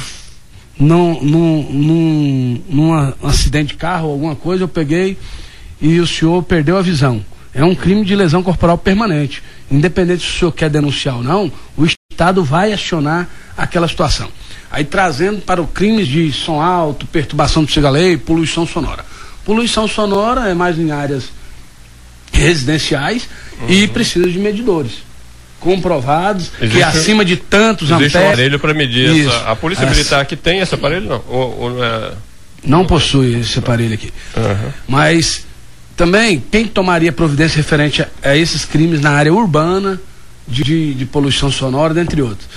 [0.78, 5.18] num, num, num, num acidente de carro, alguma coisa, eu peguei
[5.82, 7.24] e o senhor perdeu a visão.
[7.54, 9.42] É um crime de lesão corporal permanente.
[9.72, 14.30] Independente se o senhor quer denunciar ou não, o Estado vai acionar aquela situação.
[14.70, 19.06] Aí trazendo para o crimes de som alto, perturbação do lei, poluição sonora.
[19.46, 21.26] Poluição sonora é mais em áreas
[22.32, 23.28] residenciais
[23.62, 23.70] uhum.
[23.70, 25.08] e precisa de medidores
[25.60, 28.16] comprovados existe, que acima de tantos existe amperes.
[28.16, 29.90] um aparelho para medir essa, a polícia As...
[29.90, 32.12] militar que tem esse aparelho não ou, ou não, é...
[32.64, 34.72] não possui esse aparelho aqui uhum.
[34.88, 35.48] mas
[35.98, 40.00] também, quem tomaria providência referente a, a esses crimes na área urbana,
[40.48, 42.48] de, de, de, poluição sonora, dentre outros?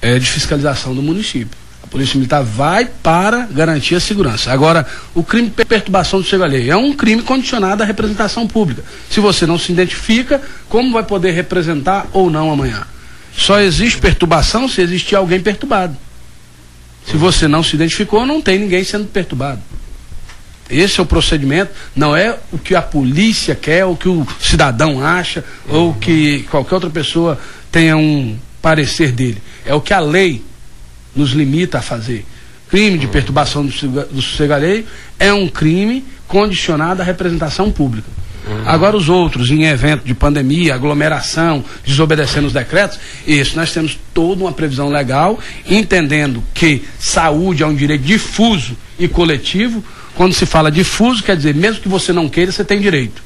[0.00, 1.56] É de fiscalização do município.
[1.82, 4.52] A Polícia Militar vai para garantir a segurança.
[4.52, 8.84] Agora, o crime de perturbação do chego alheio é um crime condicionado à representação pública.
[9.08, 12.86] Se você não se identifica, como vai poder representar ou não amanhã?
[13.34, 15.96] Só existe perturbação se existir alguém perturbado.
[17.06, 19.62] Se você não se identificou, não tem ninguém sendo perturbado.
[20.68, 25.02] Esse é o procedimento, não é o que a polícia quer, o que o cidadão
[25.02, 27.40] acha, ou que qualquer outra pessoa
[27.72, 29.42] tenha um parecer dele.
[29.64, 30.42] É o que a lei
[31.14, 32.24] nos limita a fazer.
[32.68, 34.84] Crime de perturbação do sossego alheio
[35.18, 38.08] é um crime condicionado à representação pública.
[38.46, 38.62] Uhum.
[38.66, 44.42] Agora os outros, em evento de pandemia, aglomeração, desobedecendo os decretos, isso nós temos toda
[44.42, 50.70] uma previsão legal, entendendo que saúde é um direito difuso e coletivo, quando se fala
[50.70, 53.22] difuso, quer dizer, mesmo que você não queira, você tem direito.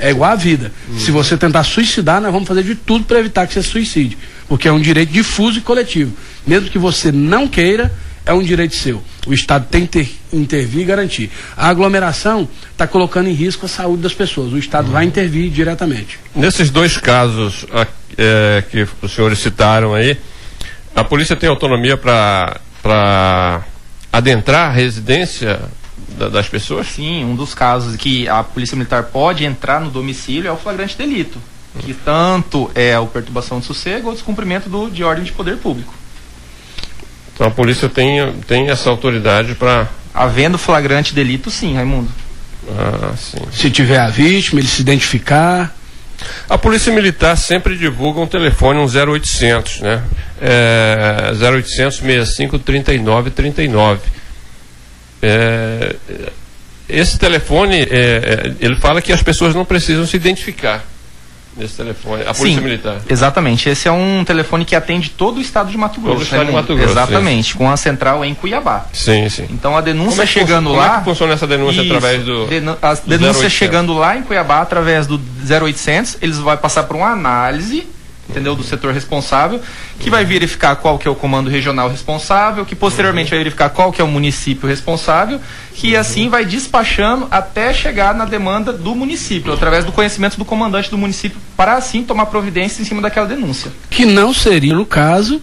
[0.00, 0.72] É igual à vida.
[0.88, 0.98] Uhum.
[0.98, 4.16] Se você tentar suicidar, nós vamos fazer de tudo para evitar que você suicide.
[4.48, 6.12] Porque é um direito difuso e coletivo.
[6.46, 7.92] Mesmo que você não queira,
[8.24, 9.02] é um direito seu.
[9.26, 11.30] O Estado tem que intervir e garantir.
[11.56, 14.52] A aglomeração está colocando em risco a saúde das pessoas.
[14.52, 14.92] O Estado uhum.
[14.92, 16.18] vai intervir diretamente.
[16.34, 17.66] Nesses dois casos
[18.16, 20.16] é, que os senhores citaram aí,
[20.94, 23.62] a polícia tem autonomia para
[24.12, 25.60] adentrar a residência
[26.16, 26.86] da, das pessoas?
[26.86, 30.96] Sim, um dos casos que a Polícia Militar pode entrar no domicílio é o flagrante
[30.96, 31.38] delito,
[31.80, 35.94] que tanto é a perturbação de sossego ou descumprimento do, de ordem de poder público.
[37.34, 39.88] Então a polícia tem, tem essa autoridade para.
[40.12, 42.10] Havendo flagrante delito, sim, Raimundo.
[42.68, 43.38] Ah, sim.
[43.50, 45.74] Se tiver a vítima, ele se identificar.
[46.48, 50.02] A Polícia Militar sempre divulga um telefone, um 0800, né?
[50.38, 54.00] É, 0800 65 39 39.
[55.22, 55.96] É,
[56.88, 60.84] esse telefone, é, é, ele fala que as pessoas não precisam se identificar
[61.56, 63.00] nesse telefone, a Polícia Sim, Militar.
[63.08, 66.14] Exatamente, esse é um telefone que atende todo o estado de Mato Grosso.
[66.14, 66.92] Todo o estado de Mato Grosso.
[66.92, 68.86] Exatamente, com a central em Cuiabá.
[68.92, 69.46] Sim, sim.
[69.50, 70.84] Então a denúncia é chegando lá.
[70.84, 72.46] Como é que funciona essa denúncia isso, através do.
[72.46, 77.08] Denu a denúncia chegando lá em Cuiabá através do 0800, eles vão passar por uma
[77.08, 77.86] análise
[78.30, 78.54] entendeu?
[78.56, 79.60] Do setor responsável,
[79.98, 83.92] que vai verificar qual que é o comando regional responsável, que posteriormente vai verificar qual
[83.92, 85.40] que é o município responsável,
[85.74, 90.90] que assim vai despachando até chegar na demanda do município, através do conhecimento do comandante
[90.90, 93.70] do município, para assim tomar providência em cima daquela denúncia.
[93.90, 95.42] Que não seria, no caso,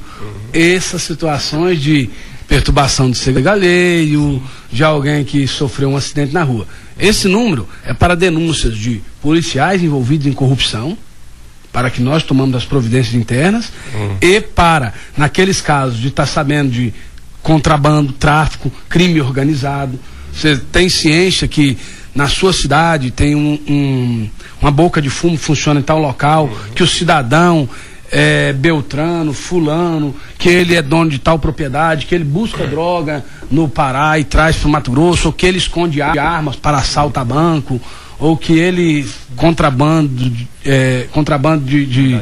[0.54, 2.10] essas situações de
[2.48, 6.66] perturbação de segurança alheio, de alguém que sofreu um acidente na rua.
[6.98, 10.98] Esse número é para denúncias de policiais envolvidos em corrupção,
[11.78, 14.18] para que nós tomamos as providências internas, uhum.
[14.20, 16.92] e para, naqueles casos de estar tá sabendo de
[17.44, 20.00] contrabando, tráfico, crime organizado.
[20.34, 21.78] Você tem ciência que
[22.16, 26.82] na sua cidade tem um, um, uma boca de fumo funciona em tal local, que
[26.82, 27.70] o cidadão
[28.12, 33.70] é, Beltrano, Fulano, que ele é dono de tal propriedade, que ele busca droga no
[33.70, 37.24] Pará e traz para o Mato Grosso, ou que ele esconde armas para assalto a
[37.24, 37.80] banco,
[38.20, 40.32] ou que ele contrabando,
[40.66, 42.22] é, contrabando de, de,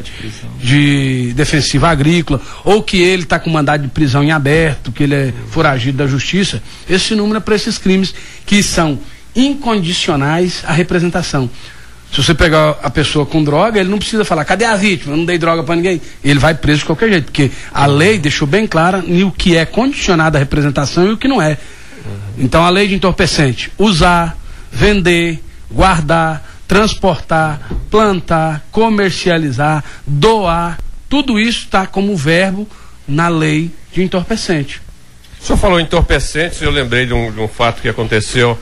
[0.60, 5.14] de, defensiva agrícola, ou que ele está com mandado de prisão em aberto, que ele
[5.14, 6.62] é foragido da justiça.
[6.88, 8.98] Esse número é para esses crimes que são
[9.34, 11.48] incondicionais à representação.
[12.12, 15.12] Se você pegar a pessoa com droga, ele não precisa falar, cadê a vítima?
[15.12, 16.00] Eu não dei droga para ninguém.
[16.24, 19.64] Ele vai preso de qualquer jeito, porque a lei deixou bem clara o que é
[19.64, 21.58] condicionado à representação e o que não é.
[22.38, 24.36] Então a lei de entorpecente, usar,
[24.70, 27.60] vender, guardar, transportar,
[27.90, 32.68] plantar, comercializar, doar, tudo isso está como verbo
[33.06, 34.80] na lei de entorpecente.
[35.40, 38.58] O senhor falou entorpecentes, eu lembrei de um, de um fato que aconteceu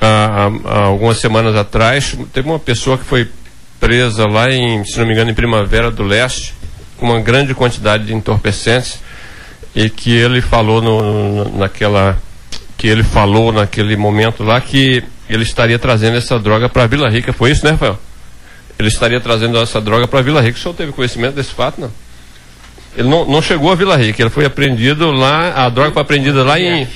[0.00, 3.28] há, há, algumas semanas atrás, teve uma pessoa que foi
[3.80, 6.54] presa lá em, se não me engano, em Primavera do Leste,
[6.98, 8.98] com uma grande quantidade de entorpecentes,
[9.74, 12.18] e que ele falou no, naquela
[12.76, 17.32] que ele falou naquele momento lá que ele estaria trazendo essa droga para Vila Rica.
[17.32, 17.98] Foi isso, né, Rafael?
[18.78, 20.58] Ele estaria trazendo essa droga para Vila Rica.
[20.58, 21.90] O senhor teve conhecimento desse fato, não?
[22.96, 26.42] Ele não, não chegou a Vila Rica, ele foi apreendido lá, a droga foi apreendida
[26.42, 26.88] lá em,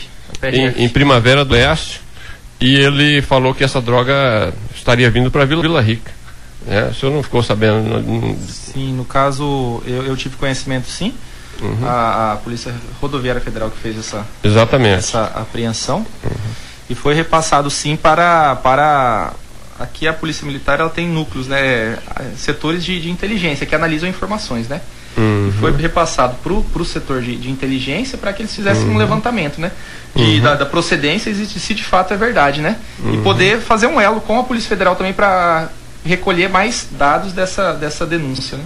[0.43, 2.01] em, em Primavera do Oeste.
[2.61, 6.11] E ele falou que essa droga estaria vindo para Vila, Vila Rica.
[6.69, 8.37] É, o senhor não ficou sabendo?
[8.49, 11.13] Sim, no caso, eu, eu tive conhecimento sim.
[11.61, 11.87] Uhum.
[11.87, 14.99] A, a, Polícia Rodoviária Federal que fez essa, Exatamente.
[14.99, 15.99] essa apreensão.
[16.25, 16.53] Uhum.
[16.93, 19.33] E foi repassado sim para, para.
[19.81, 21.97] Aqui a Polícia Militar ela tem núcleos, né?
[22.37, 24.83] Setores de, de inteligência que analisam informações, né?
[25.17, 25.51] Uhum.
[25.59, 28.95] Foi repassado para o setor de, de inteligência para que eles fizessem uhum.
[28.95, 29.73] um levantamento, né?
[30.15, 30.41] De, uhum.
[30.41, 32.77] da, da, procedência e se de fato é verdade, né?
[33.03, 33.23] E uhum.
[33.23, 35.71] poder fazer um elo com a Polícia Federal também para
[36.05, 38.65] recolher mais dados dessa, dessa denúncia, né?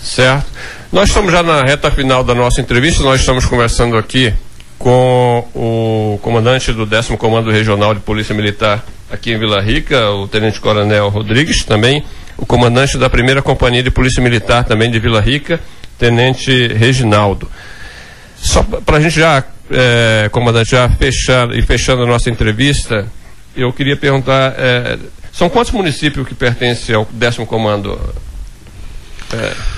[0.00, 0.46] Certo.
[0.90, 4.32] Nós estamos já na reta final da nossa entrevista, nós estamos conversando aqui
[4.78, 10.28] com o comandante do 10 Comando Regional de Polícia Militar aqui em Vila Rica, o
[10.28, 12.04] Tenente Coronel Rodrigues, também
[12.36, 15.60] o comandante da primeira companhia de polícia militar também de Vila Rica,
[15.98, 17.50] Tenente Reginaldo.
[18.36, 23.06] Só para a gente já, é, comandante, já fechar e fechando a nossa entrevista,
[23.56, 24.98] eu queria perguntar, é,
[25.32, 27.98] são quantos municípios que pertencem ao décimo comando?
[29.32, 29.75] É.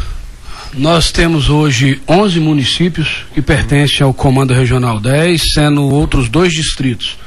[0.78, 7.18] Nós temos hoje 11 municípios que pertencem ao Comando Regional 10, sendo outros dois distritos.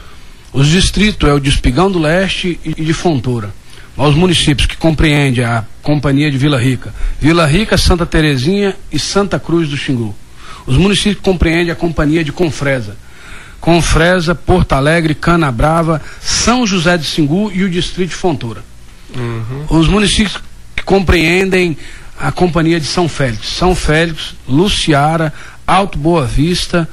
[0.53, 3.53] Os distritos é o de Espigão do Leste e de Fontoura
[3.97, 9.37] aos municípios que compreende a Companhia de Vila Rica, Vila Rica, Santa Terezinha e Santa
[9.37, 10.15] Cruz do Xingu.
[10.65, 12.95] Os municípios que compreende a Companhia de Confresa,
[13.59, 18.63] Confresa, Porto Alegre, Canabrava, São José de Xingu e o Distrito de Fontoura.
[19.13, 19.65] Uhum.
[19.69, 20.39] Os municípios
[20.73, 21.77] que compreendem
[22.21, 25.33] a Companhia de São Félix, São Félix, Luciara,
[25.65, 26.87] Alto Boa Vista,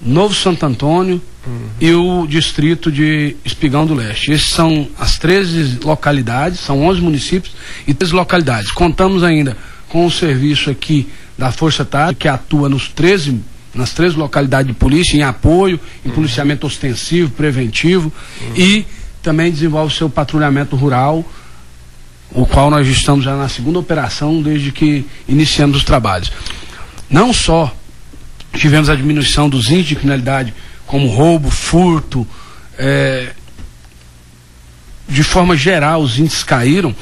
[0.00, 1.68] Novo Santo Antônio, uhum.
[1.80, 4.32] e o distrito de Espigão do Leste.
[4.32, 7.54] Esses são as 13 localidades, são 11 municípios
[7.86, 8.72] e 13 localidades.
[8.72, 9.56] Contamos ainda
[9.88, 13.40] com o serviço aqui da Força Tática, que atua nos 13
[13.74, 16.14] nas três localidades de polícia, em apoio, em uhum.
[16.14, 18.54] policiamento ostensivo, preventivo, uhum.
[18.54, 18.86] e
[19.22, 21.24] também desenvolve seu patrulhamento rural,
[22.34, 26.32] o qual nós estamos já na segunda operação desde que iniciamos os trabalhos.
[27.08, 27.74] Não só
[28.54, 30.54] tivemos a diminuição dos índices de criminalidade
[30.86, 32.26] como roubo, furto,
[32.78, 33.30] é,
[35.08, 36.94] de forma geral os índices caíram,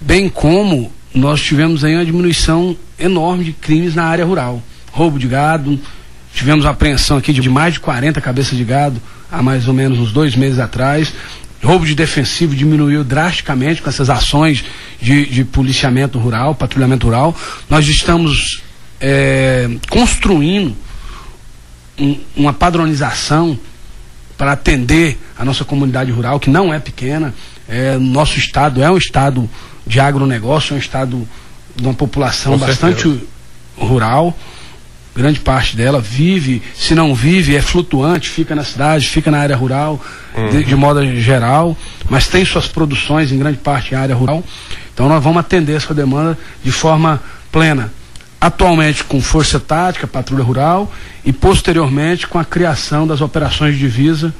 [0.00, 4.62] bem como nós tivemos aí uma diminuição enorme de crimes na área rural.
[4.92, 5.78] Roubo de gado,
[6.34, 10.12] tivemos apreensão aqui de mais de 40 cabeças de gado há mais ou menos uns
[10.12, 11.12] dois meses atrás.
[11.66, 14.64] Roubo de defensivo diminuiu drasticamente com essas ações
[15.02, 17.34] de, de policiamento rural, patrulhamento rural.
[17.68, 18.62] Nós estamos
[19.00, 20.76] é, construindo
[21.98, 23.58] um, uma padronização
[24.38, 27.34] para atender a nossa comunidade rural, que não é pequena.
[27.68, 29.50] É, nosso estado é um estado
[29.84, 31.26] de agronegócio, é um estado
[31.74, 33.24] de uma população Com bastante certeza.
[33.76, 34.38] rural.
[35.16, 39.56] Grande parte dela vive, se não vive, é flutuante, fica na cidade, fica na área
[39.56, 39.98] rural,
[40.36, 40.50] uhum.
[40.50, 41.76] de, de modo geral,
[42.10, 44.44] mas tem suas produções em grande parte em área rural.
[44.92, 47.90] Então nós vamos atender essa demanda de forma plena
[48.40, 50.92] atualmente com Força Tática, Patrulha Rural,
[51.24, 54.34] e posteriormente com a criação das operações de divisa,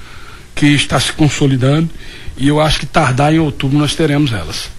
[0.54, 1.90] que está se consolidando,
[2.36, 4.75] e eu acho que tardar em outubro nós teremos elas.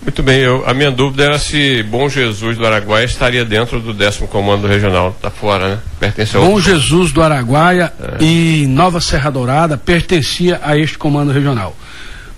[0.00, 3.92] Muito bem, eu, a minha dúvida era se Bom Jesus do Araguaia estaria dentro do
[3.92, 5.78] décimo comando regional, está fora, né?
[5.98, 6.60] Pertence ao Bom.
[6.60, 8.24] Jesus do Araguaia é.
[8.24, 11.76] e Nova Serra Dourada pertencia a este comando regional.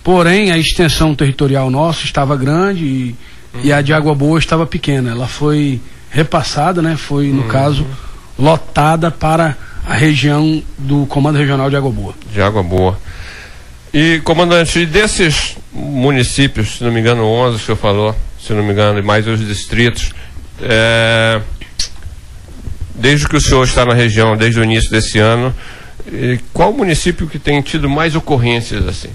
[0.02, 3.16] Porém, a extensão territorial nossa estava grande e
[3.62, 5.10] e a de Água Boa estava pequena.
[5.10, 5.80] Ela foi
[6.10, 6.96] repassada, né?
[6.96, 7.48] Foi, no uhum.
[7.48, 7.86] caso,
[8.38, 9.56] lotada para
[9.86, 12.14] a região do Comando Regional de Água Boa.
[12.32, 12.98] De Água Boa.
[13.92, 18.62] E, comandante, desses municípios, se não me engano, 11 que o senhor falou, se não
[18.62, 20.12] me engano, e mais os distritos,
[20.62, 21.40] é,
[22.94, 25.54] desde que o senhor está na região, desde o início desse ano,
[26.52, 29.10] qual município que tem tido mais ocorrências assim?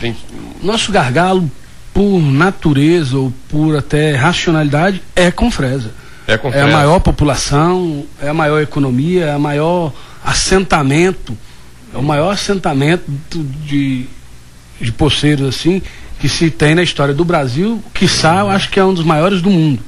[0.00, 0.16] Tem...
[0.62, 1.50] Nosso gargalo
[1.92, 5.90] por natureza ou por até racionalidade, é Confresa.
[6.26, 6.66] É, Confresa.
[6.66, 9.92] é a maior população, é a maior economia, é a maior
[10.24, 11.36] assentamento,
[11.92, 13.04] é o maior assentamento
[13.66, 14.06] de,
[14.80, 15.82] de poceiros assim
[16.18, 19.42] que se tem na história do Brasil, que eu acho que é um dos maiores
[19.42, 19.82] do mundo.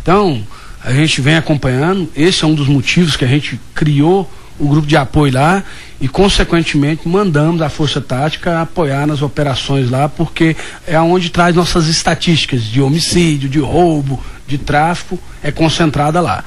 [0.00, 0.42] Então,
[0.82, 4.86] a gente vem acompanhando, esse é um dos motivos que a gente criou o grupo
[4.86, 5.62] de apoio lá
[6.00, 10.56] e, consequentemente, mandamos a Força Tática apoiar nas operações lá, porque
[10.86, 16.44] é onde traz nossas estatísticas de homicídio, de roubo, de tráfico, é concentrada lá.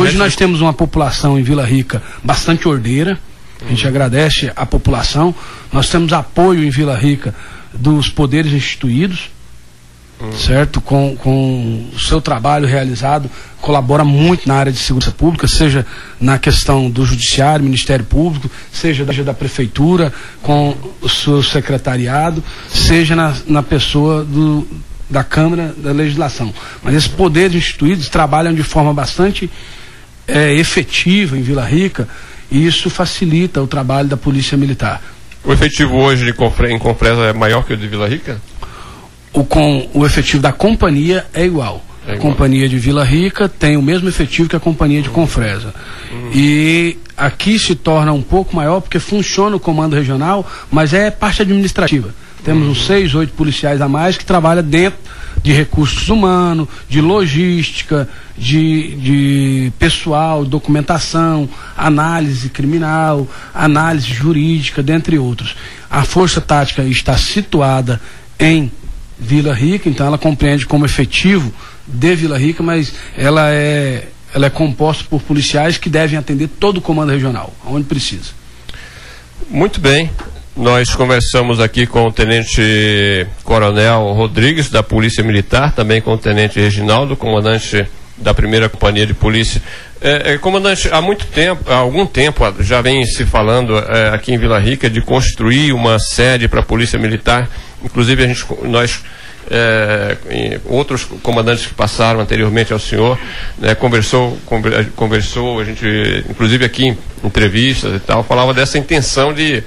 [0.00, 3.16] Hoje nós temos uma população em Vila Rica bastante ordeira,
[3.64, 5.34] a gente agradece a população,
[5.72, 7.34] nós temos apoio em Vila Rica
[7.74, 9.30] dos poderes instituídos,
[10.36, 10.80] certo?
[10.80, 13.30] Com, com o seu trabalho realizado,
[13.60, 15.86] colabora muito na área de segurança pública, seja
[16.20, 23.16] na questão do judiciário, Ministério Público, seja da, da prefeitura, com o seu secretariado, seja
[23.16, 24.66] na, na pessoa do,
[25.08, 26.52] da Câmara da Legislação.
[26.82, 29.50] Mas esses poderes instituídos trabalham de forma bastante
[30.26, 32.08] é, efetiva em Vila Rica
[32.50, 35.02] e isso facilita o trabalho da Polícia Militar.
[35.44, 38.40] O efetivo hoje de Confre, em Confresa é maior que o de Vila Rica?
[39.32, 41.84] o, com, o efetivo da companhia é igual.
[42.06, 42.14] É.
[42.14, 45.74] A companhia de Vila Rica tem o mesmo efetivo que a companhia de Confresa.
[46.10, 46.30] Uhum.
[46.34, 51.42] E aqui se torna um pouco maior porque funciona o comando regional, mas é parte
[51.42, 52.14] administrativa.
[52.42, 54.98] Temos uns seis, oito policiais a mais que trabalham dentro
[55.42, 65.56] de recursos humanos, de logística, de, de pessoal, documentação, análise criminal, análise jurídica, dentre outros.
[65.90, 68.00] A Força Tática está situada
[68.38, 68.70] em
[69.18, 71.52] Vila Rica, então ela compreende como efetivo
[71.86, 76.78] de Vila Rica, mas ela é, ela é composta por policiais que devem atender todo
[76.78, 78.30] o comando regional, onde precisa.
[79.50, 80.10] Muito bem.
[80.60, 86.60] Nós conversamos aqui com o Tenente Coronel Rodrigues, da Polícia Militar, também com o Tenente
[86.60, 87.86] Reginaldo, comandante
[88.18, 89.62] da primeira companhia de polícia.
[90.02, 94.34] É, é, comandante, há muito tempo, há algum tempo já vem se falando é, aqui
[94.34, 97.48] em Vila Rica de construir uma sede para a Polícia Militar
[97.82, 99.00] Inclusive, a gente, nós,
[99.50, 103.18] é, outros comandantes que passaram anteriormente ao senhor,
[103.58, 104.38] né, conversou,
[104.94, 105.86] conversou, a gente,
[106.28, 109.62] inclusive aqui em entrevistas e tal, falava dessa intenção de,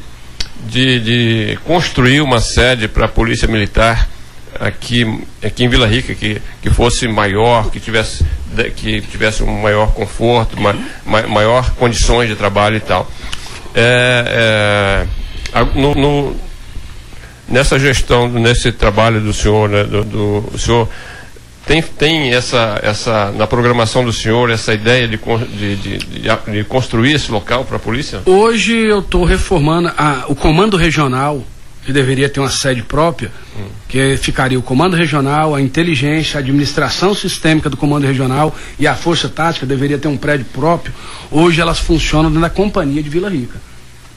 [0.68, 4.10] de, de construir uma sede para a Polícia Militar
[4.60, 8.26] aqui, aqui em Vila Rica que, que fosse maior, que tivesse,
[8.76, 10.56] que tivesse um maior conforto,
[11.06, 13.10] maior condições de trabalho e tal.
[13.76, 15.08] É,
[15.56, 16.36] é, no, no
[17.48, 20.90] nessa gestão, nesse trabalho do senhor, né, do, do senhor
[21.66, 25.98] tem, tem essa, essa, na programação do senhor, essa ideia de, de, de,
[26.52, 28.22] de construir esse local para a polícia?
[28.26, 31.42] Hoje eu estou reformando a, o comando regional,
[31.86, 33.66] que deveria ter uma sede própria, hum.
[33.88, 38.96] que ficaria o comando regional, a inteligência, a administração sistêmica do comando regional e a
[38.96, 40.94] força tática deveria ter um prédio próprio.
[41.32, 43.60] Hoje elas funcionam dentro da companhia de Vila Rica.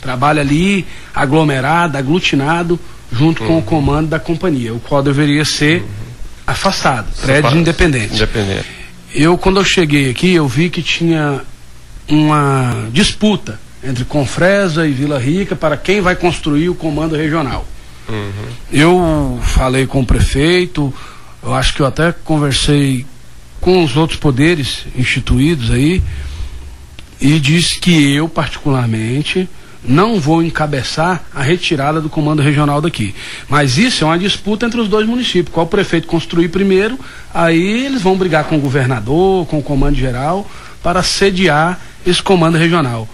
[0.00, 0.84] Trabalha ali,
[1.14, 2.78] aglomerado, aglutinado,
[3.12, 3.48] junto uhum.
[3.48, 6.05] com o comando da companhia, o qual deveria ser uhum.
[6.46, 8.14] Afastado, prédio independente.
[8.14, 8.66] independente.
[9.14, 11.40] Eu, quando eu cheguei aqui, eu vi que tinha
[12.08, 17.66] uma disputa entre Confresa e Vila Rica para quem vai construir o comando regional.
[18.08, 18.48] Uhum.
[18.72, 20.92] Eu falei com o prefeito,
[21.42, 23.06] eu acho que eu até conversei
[23.60, 26.02] com os outros poderes instituídos aí,
[27.20, 29.48] e disse que eu, particularmente,
[29.88, 33.14] não vou encabeçar a retirada do comando regional daqui.
[33.48, 35.54] Mas isso é uma disputa entre os dois municípios.
[35.54, 36.98] Qual prefeito construir primeiro,
[37.32, 40.48] aí eles vão brigar com o governador, com o comando geral,
[40.82, 43.08] para sediar esse comando regional.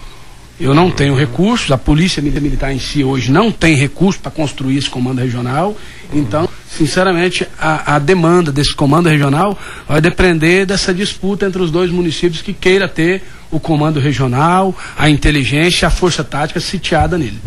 [0.59, 4.77] Eu não tenho recursos, a Polícia Militar em si hoje não tem recursos para construir
[4.77, 5.75] esse comando regional.
[6.13, 9.57] Então, sinceramente, a, a, demanda desse comando regional
[9.87, 13.23] vai depender dessa disputa entre os dois municípios que queira ter
[13.53, 17.39] o comando regional, a inteligência, a força tática sitiada nele.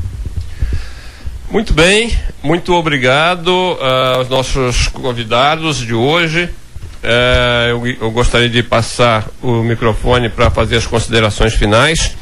[1.50, 6.44] Muito bem, muito obrigado uh, aos nossos convidados de hoje.
[6.44, 12.16] Uh, eu, eu gostaria de passar o microfone para fazer as considerações finais.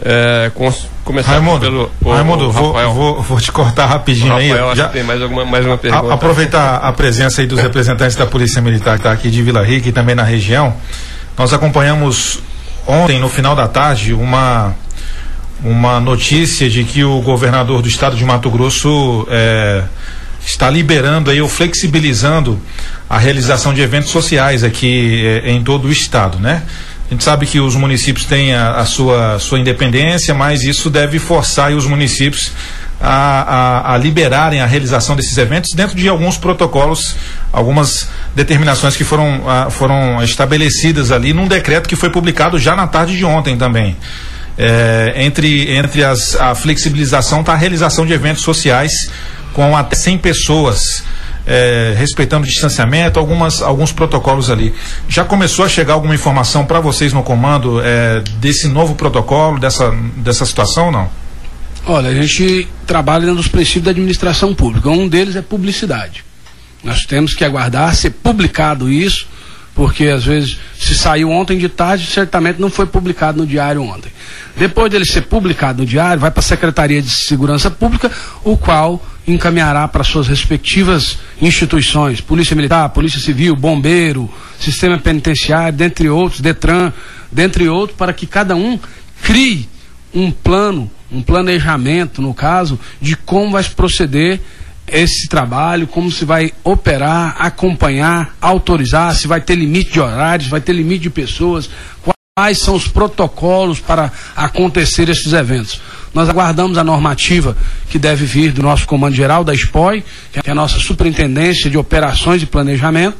[0.00, 0.52] É,
[1.04, 4.70] começar Raimundo, pelo o, Raimundo, o vou, vou, vou, te cortar rapidinho Rafael, aí.
[4.70, 6.12] Acho já, que tem mais, alguma, mais uma pergunta.
[6.12, 9.64] A, aproveitar a presença aí dos representantes da Polícia Militar que está aqui de Vila
[9.64, 10.72] Rica e também na região.
[11.36, 12.40] Nós acompanhamos
[12.88, 14.74] ontem, no final da tarde, uma,
[15.62, 19.84] uma notícia de que o governador do estado de Mato Grosso é,
[20.44, 22.58] está liberando aí ou flexibilizando
[23.08, 26.62] a realização de eventos sociais aqui é, em todo o estado, né?
[27.10, 31.18] A gente sabe que os municípios têm a, a sua, sua independência, mas isso deve
[31.18, 32.52] forçar os municípios
[33.00, 37.16] a, a, a, liberarem a realização desses eventos dentro de alguns protocolos,
[37.52, 43.16] algumas determinações que foram, foram estabelecidas ali num decreto que foi publicado já na tarde
[43.16, 43.96] de ontem também.
[44.60, 49.08] É, entre entre as, a flexibilização está a realização de eventos sociais
[49.52, 51.04] com até 100 pessoas
[51.48, 54.74] é, respeitando o distanciamento, algumas, alguns protocolos ali.
[55.08, 59.90] Já começou a chegar alguma informação para vocês no comando é, desse novo protocolo, dessa,
[60.16, 61.27] dessa situação ou não?
[61.90, 64.90] Olha, a gente trabalha dentro dos princípios da administração pública.
[64.90, 66.22] Um deles é publicidade.
[66.84, 69.26] Nós temos que aguardar ser publicado isso,
[69.74, 74.12] porque às vezes se saiu ontem de tarde, certamente não foi publicado no diário ontem.
[74.54, 78.12] Depois dele ser publicado no diário, vai para a Secretaria de Segurança Pública,
[78.44, 84.30] o qual encaminhará para suas respectivas instituições, Polícia Militar, Polícia Civil, Bombeiro,
[84.60, 86.92] Sistema Penitenciário, dentre outros, Detran,
[87.32, 88.78] dentre outros, para que cada um
[89.22, 89.66] crie
[90.14, 94.40] um plano, um planejamento, no caso, de como vai se proceder
[94.86, 100.60] esse trabalho, como se vai operar, acompanhar, autorizar, se vai ter limite de horários, vai
[100.60, 101.68] ter limite de pessoas,
[102.34, 105.80] quais são os protocolos para acontecer esses eventos.
[106.14, 107.56] Nós aguardamos a normativa
[107.90, 110.02] que deve vir do nosso comando geral, da SPOI,
[110.32, 113.16] que é a nossa superintendência de operações e planejamento.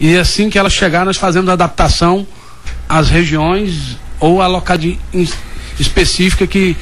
[0.00, 2.26] E assim que ela chegar, nós fazemos adaptação
[2.88, 4.98] às regiões ou à localidade
[5.78, 6.76] específica que,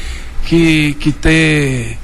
[0.44, 1.98] que, que, ter,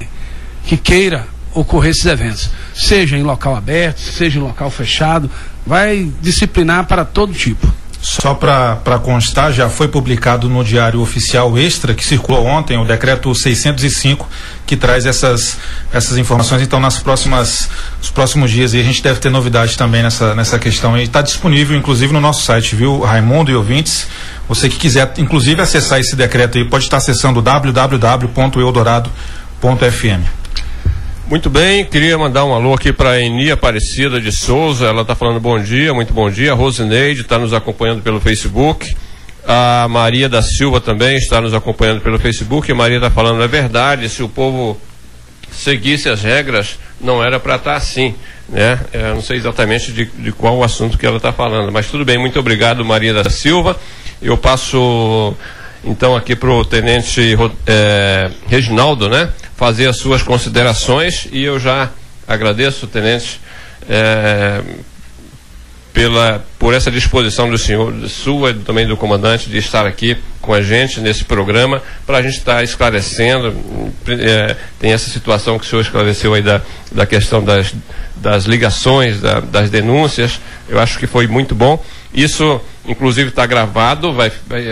[0.65, 2.49] que queira ocorrer esses eventos.
[2.73, 5.29] Seja em local aberto, seja em local fechado,
[5.65, 7.67] vai disciplinar para todo tipo.
[8.01, 13.35] Só para constar, já foi publicado no Diário Oficial Extra, que circulou ontem, o decreto
[13.35, 14.25] 605,
[14.65, 15.57] que traz essas,
[15.91, 16.61] essas informações.
[16.61, 20.57] Então, nas próximas, nos próximos dias, e a gente deve ter novidades também nessa, nessa
[20.57, 20.97] questão.
[20.97, 24.07] E está disponível, inclusive, no nosso site, viu, Raimundo e ouvintes?
[24.49, 30.23] Você que quiser, inclusive, acessar esse decreto aí, pode estar acessando www.eldorado.fm.
[31.27, 35.13] Muito bem, queria mandar um alô aqui para a Eni Aparecida de Souza, ela está
[35.13, 36.53] falando bom dia, muito bom dia.
[36.53, 38.97] A Rosineide está nos acompanhando pelo Facebook.
[39.47, 42.71] A Maria da Silva também está nos acompanhando pelo Facebook.
[42.71, 44.81] A Maria está falando, é verdade, se o povo
[45.51, 48.15] seguisse as regras, não era para estar tá assim.
[48.47, 48.79] Né?
[48.91, 52.03] Eu não sei exatamente de, de qual o assunto que ela está falando, mas tudo
[52.03, 53.77] bem, muito obrigado, Maria da Silva.
[54.21, 55.35] Eu passo
[55.83, 59.29] então aqui para o tenente é, Reginaldo, né?
[59.55, 61.89] Fazer as suas considerações e eu já
[62.27, 63.39] agradeço, tenente,
[63.89, 64.61] é,
[65.93, 70.53] pela, por essa disposição do senhor, sua e também do comandante, de estar aqui com
[70.53, 73.53] a gente nesse programa, para a gente estar esclarecendo.
[74.07, 76.61] É, tem essa situação que o senhor esclareceu aí da,
[76.91, 77.73] da questão das,
[78.15, 80.39] das ligações, da, das denúncias.
[80.67, 81.83] Eu acho que foi muito bom.
[82.13, 84.31] Isso, inclusive, está gravado, vai,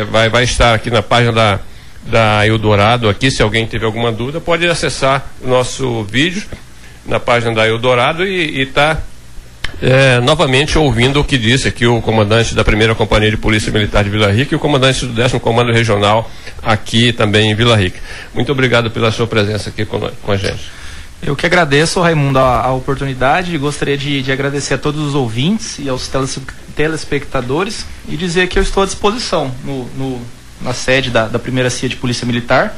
[0.09, 1.59] vai, vai estar aqui na página da,
[2.03, 3.07] da Eldorado.
[3.07, 6.43] Aqui, se alguém tiver alguma dúvida, pode acessar o nosso vídeo
[7.05, 8.97] na página da Eldorado e está
[9.82, 14.03] é, novamente ouvindo o que disse aqui o comandante da primeira companhia de polícia militar
[14.03, 16.30] de Vila Rica e o comandante do décimo comando regional
[16.63, 17.99] aqui também em Vila Rica.
[18.34, 20.72] Muito obrigado pela sua presença aqui com, com a gente.
[21.22, 25.80] Eu que agradeço, Raimundo, a, a oportunidade gostaria de, de, agradecer a todos os ouvintes
[25.80, 26.09] e aos
[26.76, 30.22] telespectadores e dizer que eu estou à disposição no, no,
[30.61, 32.76] na sede da, da primeira CIA de Polícia Militar.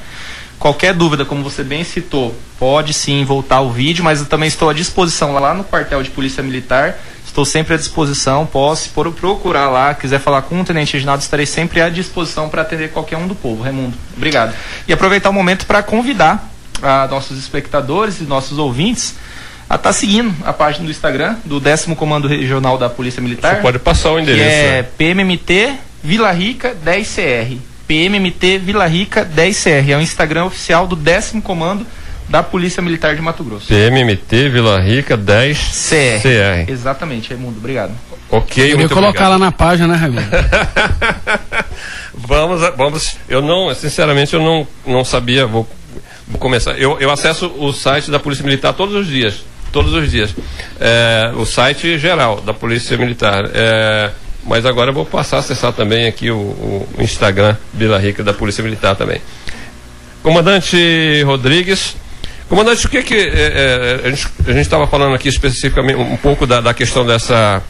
[0.57, 4.69] Qualquer dúvida, como você bem citou, pode sim voltar ao vídeo, mas eu também estou
[4.69, 6.97] à disposição lá no quartel de Polícia Militar.
[7.25, 11.45] Estou sempre à disposição, posso por procurar lá, quiser falar com o Tenente Reginaldo, estarei
[11.45, 13.63] sempre à disposição para atender qualquer um do povo.
[13.63, 14.53] Raimundo, obrigado.
[14.87, 16.48] E aproveitar o momento para convidar
[16.81, 19.15] a nossos espectadores e nossos ouvintes
[19.69, 23.57] a estar tá seguindo a página do Instagram do 10 Comando Regional da Polícia Militar.
[23.57, 24.43] Você pode passar o endereço.
[24.43, 24.83] Que é né?
[24.97, 25.73] PMMT
[26.03, 27.57] Vila Rica 10CR.
[27.87, 29.89] PMMT Vila Rica 10CR.
[29.89, 31.85] É o Instagram oficial do 10 Comando
[32.27, 33.67] da Polícia Militar de Mato Grosso.
[33.67, 36.71] PMMT Vila Rica 10 CR.
[36.71, 37.91] Exatamente, Raimundo, obrigado.
[38.29, 39.29] Ok, Eu colocar obrigado.
[39.31, 40.27] lá na página, né, Raimundo?
[42.13, 43.17] vamos, vamos.
[43.27, 45.47] Eu não, sinceramente, eu não, não sabia.
[45.47, 45.67] Vou
[46.37, 46.77] começar.
[46.77, 49.43] Eu, eu acesso o site da Polícia Militar todos os dias.
[49.71, 50.33] Todos os dias.
[50.79, 53.49] É, o site geral da Polícia Militar.
[53.53, 54.11] É,
[54.43, 58.33] mas agora eu vou passar a acessar também aqui o, o Instagram Vila Rica da
[58.33, 59.21] Polícia Militar também.
[60.23, 61.95] Comandante Rodrigues,
[62.49, 66.59] Comandante, o que que é, é, a gente estava falando aqui especificamente um pouco da,
[66.59, 67.61] da questão dessa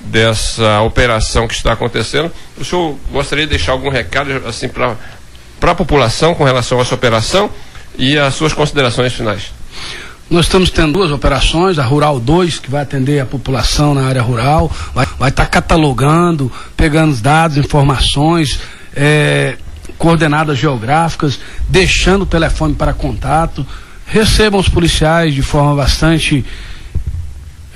[0.00, 2.32] dessa operação que está acontecendo.
[2.58, 4.96] O senhor gostaria de deixar algum recado assim para
[5.60, 7.50] para a população com relação a essa operação
[7.98, 9.52] e as suas considerações finais?
[10.30, 14.22] Nós estamos tendo duas operações, a Rural 2, que vai atender a população na área
[14.22, 18.58] rural, vai estar tá catalogando, pegando os dados, informações,
[18.96, 19.56] é,
[19.98, 21.38] coordenadas geográficas,
[21.68, 23.66] deixando o telefone para contato
[24.12, 26.44] recebam os policiais de forma bastante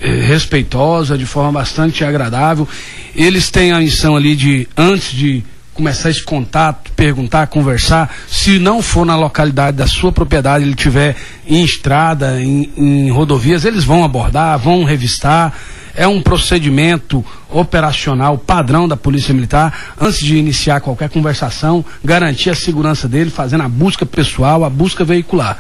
[0.01, 2.69] eh, respeitosa, de forma bastante agradável.
[3.15, 5.43] Eles têm a missão ali de, antes de
[5.77, 11.15] começar esse contato, perguntar, conversar, se não for na localidade da sua propriedade, ele tiver
[11.47, 15.55] em estrada, em, em rodovias, eles vão abordar, vão revistar.
[15.95, 22.55] É um procedimento operacional padrão da Polícia Militar, antes de iniciar qualquer conversação, garantir a
[22.55, 25.59] segurança dele, fazendo a busca pessoal, a busca veicular.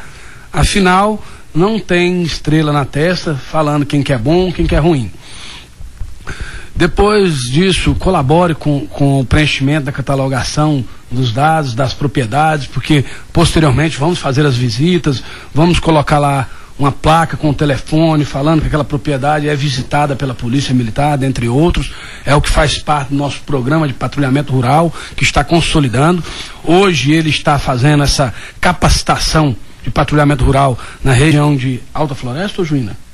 [0.52, 1.22] Afinal,
[1.54, 5.10] não tem estrela na testa falando quem que é bom, quem que é ruim.
[6.76, 13.02] Depois disso, colabore com, com o preenchimento da catalogação dos dados, das propriedades, porque
[13.32, 15.22] posteriormente vamos fazer as visitas,
[15.54, 16.46] vamos colocar lá
[16.78, 21.48] uma placa com o telefone falando que aquela propriedade é visitada pela Polícia Militar, dentre
[21.48, 21.90] outros.
[22.26, 26.22] É o que faz parte do nosso programa de patrulhamento rural, que está consolidando.
[26.62, 32.66] Hoje ele está fazendo essa capacitação de patrulhamento rural na região de Alta Floresta ou
[32.66, 33.05] Juína?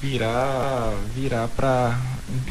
[0.00, 1.98] Virá, virá para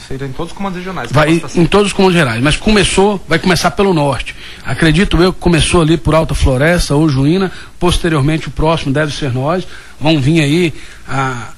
[0.05, 1.09] ser em todos os comandos regionais.
[1.11, 4.35] Vai em todos os comandos regionais, mas começou, vai começar pelo norte.
[4.65, 9.31] Acredito eu que começou ali por Alta Floresta ou Juína, posteriormente o próximo deve ser
[9.31, 9.65] nós.
[9.99, 10.73] Vão vir aí
[11.07, 11.49] a,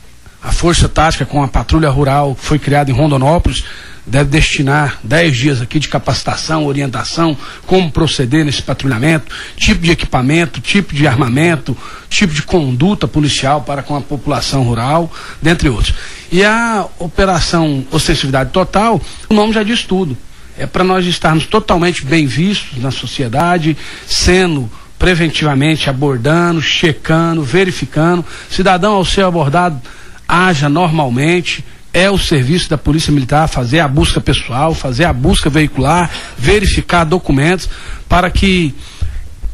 [0.43, 3.63] a Força Tática com a Patrulha Rural, que foi criada em Rondonópolis,
[4.10, 10.60] deve destinar 10 dias aqui de capacitação, orientação, como proceder nesse patrulhamento, tipo de equipamento,
[10.60, 11.78] tipo de armamento,
[12.10, 15.93] tipo de conduta policial para com a população rural, dentre outros.
[16.32, 18.99] E a operação Ostensividade Total,
[19.30, 20.18] o nome já diz tudo.
[20.57, 28.26] É para nós estarmos totalmente bem vistos na sociedade, sendo preventivamente abordando, checando, verificando.
[28.49, 29.80] Cidadão, ao ser abordado,
[30.28, 35.49] haja normalmente, é o serviço da Polícia Militar fazer a busca pessoal, fazer a busca
[35.49, 37.69] veicular, verificar documentos
[38.07, 38.73] para que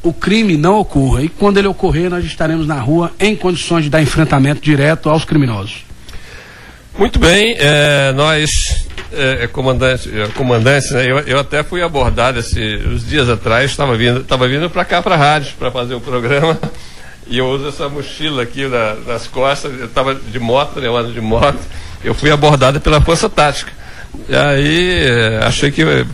[0.03, 1.23] o crime não ocorra.
[1.23, 5.25] E quando ele ocorrer, nós estaremos na rua em condições de dar enfrentamento direto aos
[5.25, 5.85] criminosos.
[6.97, 12.77] Muito bem, é, nós, é, comandante, é, comandante né, eu, eu, até fui abordado esse,
[12.87, 15.99] uns dias atrás, estava vindo, tava vindo para cá, para a rádio, para fazer o
[15.99, 16.57] programa,
[17.27, 20.95] e eu uso essa mochila aqui na, nas costas, eu estava de moto, né, eu
[20.95, 21.59] ando de moto,
[22.03, 23.71] eu fui abordado pela Força Tática.
[24.29, 26.05] E aí eh, achei que eh,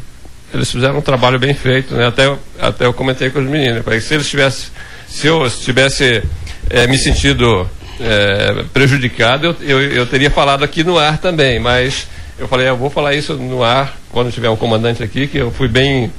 [0.53, 2.07] eles fizeram um trabalho bem feito, né?
[2.07, 4.69] Até, até eu comentei com os meninos, que se eles tivessem,
[5.07, 6.23] se eu tivesse
[6.69, 12.07] é, me sentido é, prejudicado, eu, eu, eu, teria falado aqui no ar também, mas
[12.39, 15.51] eu falei, eu vou falar isso no ar quando tiver um comandante aqui, que eu
[15.51, 16.11] fui bem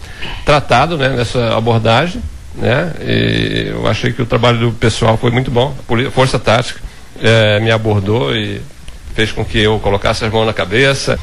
[0.45, 2.23] tratado né, nessa abordagem,
[2.55, 2.93] né?
[3.01, 5.75] E eu achei que o trabalho do pessoal foi muito bom,
[6.07, 6.81] a Força Tática
[7.21, 8.61] é, me abordou e
[9.15, 11.19] fez com que eu colocasse as mãos na cabeça,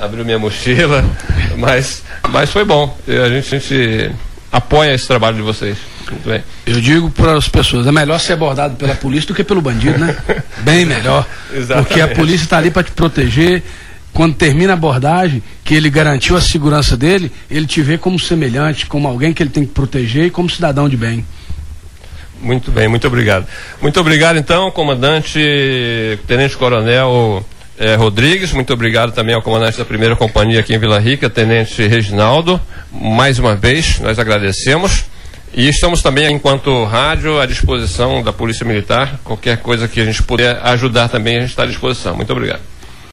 [0.00, 1.04] abriu minha mochila,
[1.56, 2.96] mas, mas foi bom.
[3.06, 4.10] A gente, a gente
[4.52, 5.76] apoia esse trabalho de vocês.
[6.10, 6.42] Muito bem.
[6.66, 9.98] Eu digo para as pessoas, é melhor ser abordado pela polícia do que pelo bandido,
[9.98, 10.16] né?
[10.60, 11.26] Bem melhor.
[11.52, 11.86] Exatamente.
[11.86, 13.62] Porque a polícia está ali para te proteger.
[14.12, 18.86] Quando termina a abordagem, que ele garantiu a segurança dele, ele te vê como semelhante,
[18.86, 21.24] como alguém que ele tem que proteger e como cidadão de bem.
[22.40, 23.46] Muito bem, muito obrigado.
[23.80, 25.40] Muito obrigado, então, comandante,
[26.26, 27.44] tenente coronel
[27.78, 28.52] eh, Rodrigues.
[28.52, 32.60] Muito obrigado também ao comandante da primeira companhia aqui em Vila Rica, tenente Reginaldo.
[32.92, 35.04] Mais uma vez, nós agradecemos.
[35.54, 39.18] E estamos também, enquanto rádio, à disposição da Polícia Militar.
[39.24, 42.14] Qualquer coisa que a gente puder ajudar também, a gente está à disposição.
[42.14, 42.60] Muito obrigado.